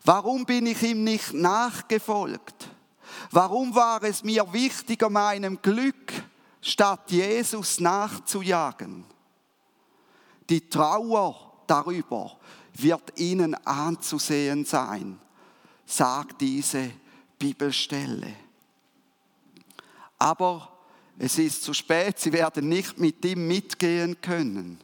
Warum 0.05 0.45
bin 0.45 0.67
ich 0.67 0.81
ihm 0.83 1.03
nicht 1.03 1.33
nachgefolgt? 1.33 2.69
Warum 3.31 3.75
war 3.75 4.01
es 4.03 4.23
mir 4.23 4.53
wichtiger, 4.53 5.09
meinem 5.09 5.61
Glück 5.61 6.13
statt 6.61 7.11
Jesus 7.11 7.79
nachzujagen? 7.79 9.03
Die 10.49 10.69
Trauer 10.69 11.63
darüber 11.67 12.37
wird 12.73 13.19
ihnen 13.19 13.55
anzusehen 13.65 14.63
sein, 14.63 15.19
sagt 15.85 16.39
diese 16.39 16.91
Bibelstelle. 17.37 18.46
Aber 20.19 20.71
es 21.19 21.37
ist 21.37 21.63
zu 21.63 21.73
spät, 21.73 22.19
sie 22.19 22.33
werden 22.33 22.69
nicht 22.69 22.97
mit 22.97 23.23
ihm 23.25 23.47
mitgehen 23.47 24.19
können. 24.21 24.79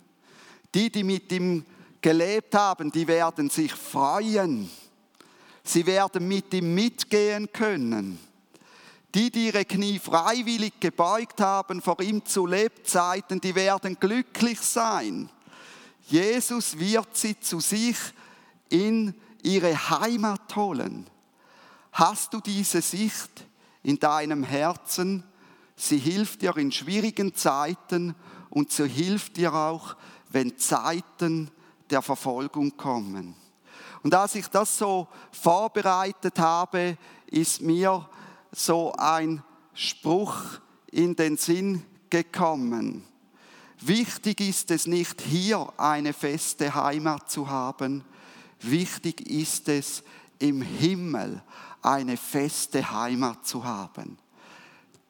Die, 0.73 0.91
die 0.91 1.03
mit 1.03 1.31
ihm 1.31 1.65
gelebt 2.01 2.55
haben, 2.55 2.91
die 2.91 3.07
werden 3.07 3.49
sich 3.49 3.73
freuen. 3.73 4.69
Sie 5.63 5.85
werden 5.85 6.27
mit 6.27 6.53
ihm 6.53 6.73
mitgehen 6.73 7.51
können. 7.51 8.19
Die, 9.15 9.29
die 9.29 9.47
ihre 9.47 9.63
Knie 9.63 9.99
freiwillig 9.99 10.79
gebeugt 10.79 11.39
haben 11.39 11.81
vor 11.81 11.99
ihm 12.01 12.25
zu 12.25 12.47
Lebzeiten, 12.47 13.39
die 13.39 13.53
werden 13.53 13.97
glücklich 13.99 14.59
sein. 14.59 15.29
Jesus 16.07 16.77
wird 16.77 17.15
sie 17.15 17.39
zu 17.39 17.59
sich 17.59 17.95
in 18.69 19.13
ihre 19.43 19.89
Heimat 19.89 20.55
holen. 20.55 21.05
Hast 21.91 22.33
du 22.33 22.41
diese 22.41 22.81
Sicht 22.81 23.45
in 23.83 23.99
deinem 23.99 24.43
Herzen? 24.43 25.23
Sie 25.75 25.97
hilft 25.97 26.41
dir 26.41 26.55
in 26.57 26.71
schwierigen 26.71 27.35
Zeiten 27.35 28.15
und 28.49 28.71
sie 28.71 28.87
hilft 28.87 29.37
dir 29.37 29.53
auch, 29.53 29.95
wenn 30.29 30.57
Zeiten 30.57 31.51
der 31.89 32.01
Verfolgung 32.01 32.75
kommen. 32.77 33.35
Und 34.03 34.13
als 34.15 34.35
ich 34.35 34.47
das 34.47 34.77
so 34.77 35.07
vorbereitet 35.31 36.39
habe, 36.39 36.97
ist 37.27 37.61
mir 37.61 38.07
so 38.51 38.93
ein 38.97 39.43
Spruch 39.73 40.35
in 40.91 41.15
den 41.15 41.37
Sinn 41.37 41.83
gekommen. 42.09 43.03
Wichtig 43.79 44.39
ist 44.39 44.71
es 44.71 44.87
nicht, 44.87 45.21
hier 45.21 45.67
eine 45.77 46.13
feste 46.13 46.73
Heimat 46.73 47.29
zu 47.29 47.49
haben. 47.49 48.03
Wichtig 48.59 49.21
ist 49.27 49.67
es, 49.67 50.03
im 50.39 50.61
Himmel 50.61 51.41
eine 51.83 52.17
feste 52.17 52.91
Heimat 52.91 53.45
zu 53.45 53.63
haben. 53.63 54.17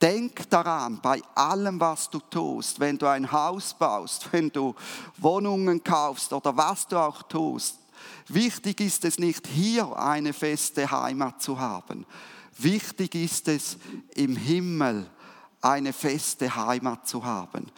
Denk 0.01 0.49
daran, 0.49 0.99
bei 1.01 1.21
allem, 1.33 1.79
was 1.79 2.09
du 2.09 2.19
tust, 2.19 2.79
wenn 2.79 2.97
du 2.97 3.07
ein 3.07 3.31
Haus 3.31 3.73
baust, 3.73 4.27
wenn 4.33 4.49
du 4.49 4.75
Wohnungen 5.17 5.83
kaufst 5.83 6.33
oder 6.33 6.55
was 6.57 6.87
du 6.87 6.97
auch 6.97 7.23
tust. 7.23 7.79
Wichtig 8.27 8.81
ist 8.81 9.05
es 9.05 9.17
nicht, 9.17 9.47
hier 9.47 9.97
eine 9.97 10.33
feste 10.33 10.89
Heimat 10.91 11.41
zu 11.41 11.57
haben. 11.57 12.05
Wichtig 12.57 13.15
ist 13.15 13.47
es, 13.47 13.77
im 14.15 14.35
Himmel 14.35 15.09
eine 15.61 15.93
feste 15.93 16.53
Heimat 16.53 17.07
zu 17.07 17.23
haben. 17.23 17.71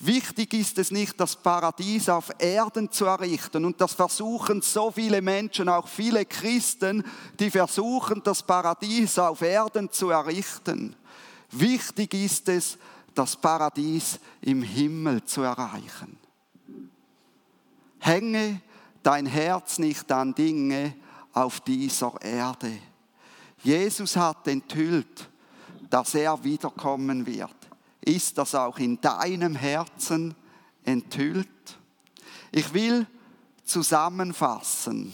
Wichtig 0.00 0.54
ist 0.54 0.78
es 0.78 0.92
nicht, 0.92 1.18
das 1.18 1.34
Paradies 1.34 2.08
auf 2.08 2.30
Erden 2.38 2.90
zu 2.90 3.06
errichten. 3.06 3.64
Und 3.64 3.80
das 3.80 3.94
versuchen 3.94 4.62
so 4.62 4.92
viele 4.92 5.20
Menschen, 5.20 5.68
auch 5.68 5.88
viele 5.88 6.24
Christen, 6.24 7.04
die 7.38 7.50
versuchen, 7.50 8.22
das 8.22 8.42
Paradies 8.42 9.18
auf 9.18 9.42
Erden 9.42 9.90
zu 9.90 10.10
errichten. 10.10 10.94
Wichtig 11.50 12.14
ist 12.14 12.48
es, 12.48 12.78
das 13.12 13.34
Paradies 13.34 14.20
im 14.40 14.62
Himmel 14.62 15.24
zu 15.24 15.42
erreichen. 15.42 16.16
Hänge 17.98 18.60
dein 19.02 19.26
Herz 19.26 19.78
nicht 19.80 20.10
an 20.12 20.32
Dinge 20.32 20.94
auf 21.32 21.60
dieser 21.60 22.14
Erde. 22.22 22.78
Jesus 23.64 24.16
hat 24.16 24.46
enthüllt, 24.46 25.28
dass 25.90 26.14
er 26.14 26.42
wiederkommen 26.44 27.26
wird. 27.26 27.57
Ist 28.08 28.38
das 28.38 28.54
auch 28.54 28.78
in 28.78 28.98
deinem 29.02 29.54
Herzen 29.54 30.34
enthüllt? 30.82 31.46
Ich 32.50 32.72
will 32.72 33.06
zusammenfassen. 33.64 35.12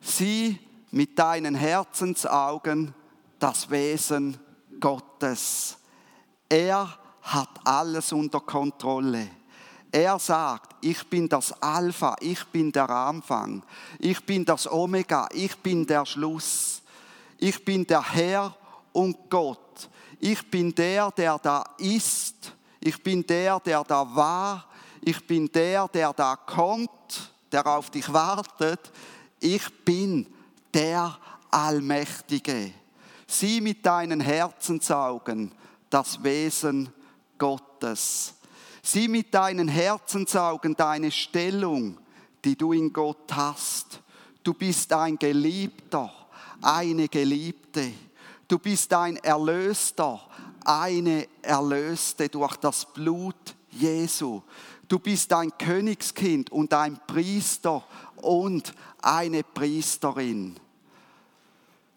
Sieh 0.00 0.58
mit 0.90 1.16
deinen 1.16 1.54
Herzensaugen 1.54 2.92
das 3.38 3.70
Wesen 3.70 4.36
Gottes. 4.80 5.76
Er 6.48 6.98
hat 7.22 7.50
alles 7.62 8.10
unter 8.10 8.40
Kontrolle. 8.40 9.30
Er 9.92 10.18
sagt, 10.18 10.74
ich 10.80 11.08
bin 11.08 11.28
das 11.28 11.52
Alpha, 11.62 12.16
ich 12.18 12.44
bin 12.46 12.72
der 12.72 12.90
Anfang, 12.90 13.62
ich 14.00 14.26
bin 14.26 14.44
das 14.44 14.68
Omega, 14.68 15.28
ich 15.32 15.56
bin 15.58 15.86
der 15.86 16.04
Schluss, 16.04 16.82
ich 17.38 17.64
bin 17.64 17.86
der 17.86 18.02
Herr 18.12 18.56
und 18.92 19.30
Gott. 19.30 19.88
Ich 20.26 20.50
bin 20.50 20.74
der, 20.74 21.10
der 21.10 21.38
da 21.38 21.62
ist. 21.76 22.54
Ich 22.80 23.02
bin 23.02 23.26
der, 23.26 23.60
der 23.60 23.84
da 23.84 24.16
war. 24.16 24.64
Ich 25.02 25.26
bin 25.26 25.52
der, 25.52 25.86
der 25.86 26.14
da 26.14 26.34
kommt, 26.34 27.30
der 27.52 27.66
auf 27.66 27.90
dich 27.90 28.10
wartet. 28.10 28.80
Ich 29.38 29.84
bin 29.84 30.26
der 30.72 31.18
Allmächtige. 31.50 32.72
Sieh 33.26 33.60
mit 33.60 33.84
deinen 33.84 34.22
Herzensaugen 34.22 35.52
das 35.90 36.24
Wesen 36.24 36.90
Gottes. 37.36 38.32
Sieh 38.82 39.08
mit 39.08 39.34
deinen 39.34 39.68
Herzensaugen 39.68 40.74
deine 40.74 41.10
Stellung, 41.10 41.98
die 42.46 42.56
du 42.56 42.72
in 42.72 42.90
Gott 42.94 43.30
hast. 43.30 44.00
Du 44.42 44.54
bist 44.54 44.90
ein 44.90 45.18
Geliebter, 45.18 46.10
eine 46.62 47.08
Geliebte. 47.08 47.92
Du 48.46 48.58
bist 48.58 48.92
ein 48.92 49.16
Erlöster, 49.16 50.20
eine 50.64 51.26
Erlöste 51.40 52.28
durch 52.28 52.56
das 52.56 52.92
Blut 52.92 53.56
Jesu. 53.70 54.42
Du 54.86 54.98
bist 54.98 55.32
ein 55.32 55.56
Königskind 55.56 56.50
und 56.52 56.74
ein 56.74 57.00
Priester 57.06 57.82
und 58.16 58.74
eine 59.00 59.42
Priesterin. 59.42 60.56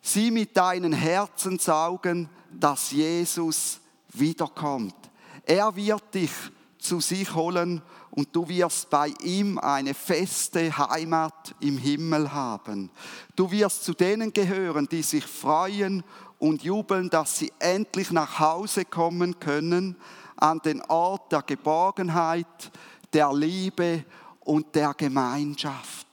Sieh 0.01 0.31
mit 0.31 0.55
deinen 0.55 0.93
Herzensaugen, 0.93 2.29
dass 2.51 2.91
Jesus 2.91 3.81
wiederkommt. 4.13 4.95
Er 5.43 5.75
wird 5.75 6.13
dich 6.13 6.31
zu 6.79 7.01
sich 7.01 7.33
holen 7.35 7.81
und 8.11 8.35
du 8.35 8.47
wirst 8.47 8.89
bei 8.89 9.13
ihm 9.21 9.59
eine 9.59 9.93
feste 9.93 10.75
Heimat 10.77 11.53
im 11.59 11.77
Himmel 11.77 12.31
haben. 12.31 12.89
Du 13.35 13.51
wirst 13.51 13.83
zu 13.83 13.93
denen 13.93 14.31
gehören, 14.31 14.87
die 14.89 15.03
sich 15.03 15.25
freuen 15.25 16.03
und 16.39 16.63
jubeln, 16.63 17.09
dass 17.09 17.37
sie 17.37 17.51
endlich 17.59 18.11
nach 18.11 18.39
Hause 18.39 18.85
kommen 18.85 19.39
können, 19.39 19.95
an 20.35 20.59
den 20.59 20.81
Ort 20.83 21.31
der 21.31 21.41
Geborgenheit, 21.41 22.71
der 23.11 23.33
Liebe 23.33 24.03
und 24.41 24.75
der 24.75 24.93
Gemeinschaft. 24.93 26.07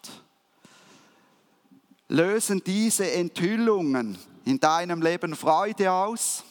Lösen 2.08 2.62
diese 2.64 3.10
Enthüllungen 3.10 4.18
in 4.44 4.60
deinem 4.60 5.02
Leben 5.02 5.34
Freude 5.34 5.90
aus? 5.90 6.44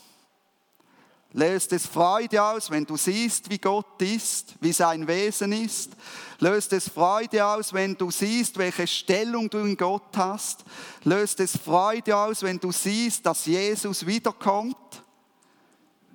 Löst 1.36 1.73
es 1.73 1.88
Freude 1.88 2.43
aus, 2.43 2.69
wenn 2.69 2.86
du 2.86 2.95
siehst, 2.95 3.49
wie 3.49 3.57
Gott 3.57 3.99
ist, 3.99 4.53
wie 4.61 4.71
sein 4.71 5.07
Wesen 5.07 5.51
ist? 5.51 5.91
Löst 6.38 6.71
es 6.73 6.88
Freude 6.88 7.43
aus, 7.43 7.73
wenn 7.73 7.95
du 7.95 8.11
siehst, 8.11 8.55
welche 8.59 8.86
Stellung 8.86 9.49
du 9.49 9.57
in 9.57 9.75
Gott 9.75 10.15
hast? 10.15 10.63
Löst 11.03 11.39
es 11.39 11.57
Freude 11.57 12.15
aus, 12.15 12.43
wenn 12.43 12.59
du 12.59 12.71
siehst, 12.71 13.25
dass 13.25 13.47
Jesus 13.47 14.05
wiederkommt? 14.05 14.77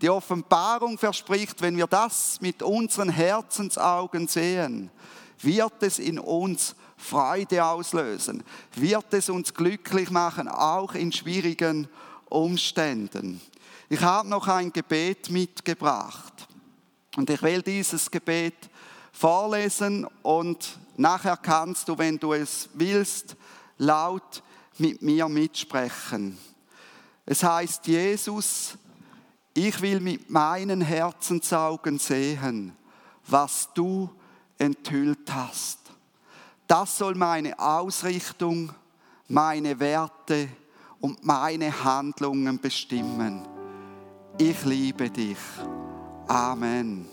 Die 0.00 0.08
Offenbarung 0.08 0.96
verspricht, 0.96 1.60
wenn 1.62 1.76
wir 1.76 1.88
das 1.88 2.40
mit 2.40 2.62
unseren 2.62 3.08
Herzensaugen 3.08 4.28
sehen, 4.28 4.88
wird 5.40 5.82
es 5.82 5.98
in 5.98 6.20
uns 6.20 6.76
Freude 6.96 7.64
auslösen, 7.64 8.44
wird 8.76 9.12
es 9.14 9.28
uns 9.28 9.52
glücklich 9.52 10.10
machen, 10.10 10.46
auch 10.46 10.94
in 10.94 11.10
schwierigen 11.10 11.88
Umständen. 12.28 13.40
Ich 13.90 14.02
habe 14.02 14.28
noch 14.28 14.46
ein 14.48 14.70
Gebet 14.70 15.30
mitgebracht 15.30 16.46
und 17.16 17.30
ich 17.30 17.40
will 17.40 17.62
dieses 17.62 18.10
Gebet 18.10 18.68
vorlesen 19.12 20.06
und 20.22 20.78
nachher 20.98 21.38
kannst 21.38 21.88
du, 21.88 21.96
wenn 21.96 22.18
du 22.18 22.34
es 22.34 22.68
willst, 22.74 23.34
laut 23.78 24.42
mit 24.76 25.00
mir 25.00 25.26
mitsprechen. 25.30 26.36
Es 27.24 27.42
heißt, 27.42 27.86
Jesus, 27.86 28.76
ich 29.54 29.80
will 29.80 30.00
mit 30.00 30.28
meinen 30.28 30.82
Herzensaugen 30.82 31.98
sehen, 31.98 32.76
was 33.26 33.70
du 33.72 34.10
enthüllt 34.58 35.32
hast. 35.32 35.78
Das 36.66 36.98
soll 36.98 37.14
meine 37.14 37.58
Ausrichtung, 37.58 38.70
meine 39.28 39.80
Werte 39.80 40.50
und 41.00 41.24
meine 41.24 41.84
Handlungen 41.84 42.60
bestimmen 42.60 43.57
ich 44.38 44.64
liebe 44.64 45.10
dich. 45.10 45.38
Amen. 46.26 47.06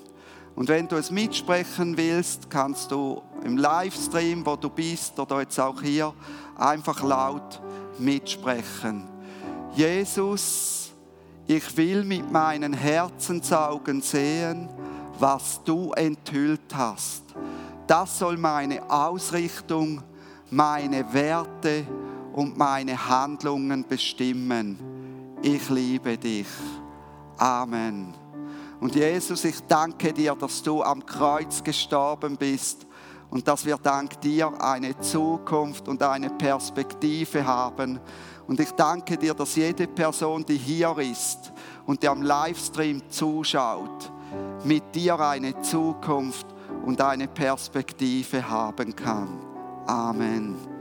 Und 0.56 0.70
wenn 0.70 0.88
du 0.88 0.96
es 0.96 1.12
mitsprechen 1.12 1.98
willst, 1.98 2.50
kannst 2.50 2.92
du 2.92 3.22
im 3.44 3.58
Livestream, 3.58 4.46
wo 4.46 4.56
du 4.56 4.70
bist 4.70 5.20
oder 5.20 5.42
jetzt 5.42 5.60
auch 5.60 5.82
hier, 5.82 6.14
einfach 6.56 7.04
laut 7.04 7.62
mitsprechen. 8.00 9.04
Jesus, 9.76 10.94
ich 11.48 11.76
will 11.76 12.06
mit 12.06 12.32
meinen 12.32 12.74
Herzensaugen 12.74 14.02
sehen, 14.02 14.70
was 15.20 15.62
du 15.64 15.92
enthüllt 15.92 16.74
hast. 16.74 17.24
Das 17.88 18.18
soll 18.18 18.38
meine 18.38 18.90
Ausrichtung, 18.90 20.02
meine 20.50 21.14
Werte 21.14 21.86
und 22.34 22.58
meine 22.58 23.10
Handlungen 23.10 23.86
bestimmen. 23.88 24.80
Ich 25.42 25.70
liebe 25.70 26.18
dich. 26.18 26.48
Amen. 27.38 28.14
Und 28.80 28.96
Jesus, 28.96 29.44
ich 29.46 29.62
danke 29.68 30.14
dir, 30.14 30.36
dass 30.36 30.62
du 30.62 30.84
am 30.84 31.06
Kreuz 31.06 31.64
gestorben 31.64 32.38
bist 32.38 32.86
und 33.30 33.48
dass 33.48 33.66
wir 33.66 33.78
dank 33.78 34.20
dir 34.22 34.52
eine 34.62 34.98
Zukunft 35.00 35.88
und 35.88 36.02
eine 36.04 36.30
Perspektive 36.30 37.46
haben. 37.46 38.00
Und 38.48 38.60
ich 38.60 38.72
danke 38.72 39.18
dir, 39.18 39.34
dass 39.34 39.56
jede 39.56 39.88
Person, 39.88 40.46
die 40.46 40.58
hier 40.58 40.96
ist 41.00 41.52
und 41.86 42.04
die 42.04 42.08
am 42.08 42.22
Livestream 42.22 43.10
zuschaut, 43.10 44.12
mit 44.64 44.94
dir 44.94 45.20
eine 45.20 45.60
Zukunft 45.62 46.46
und 46.86 47.02
eine 47.02 47.28
Perspektive 47.28 48.48
haben 48.48 48.96
kann. 48.96 49.40
Amen. 49.88 50.75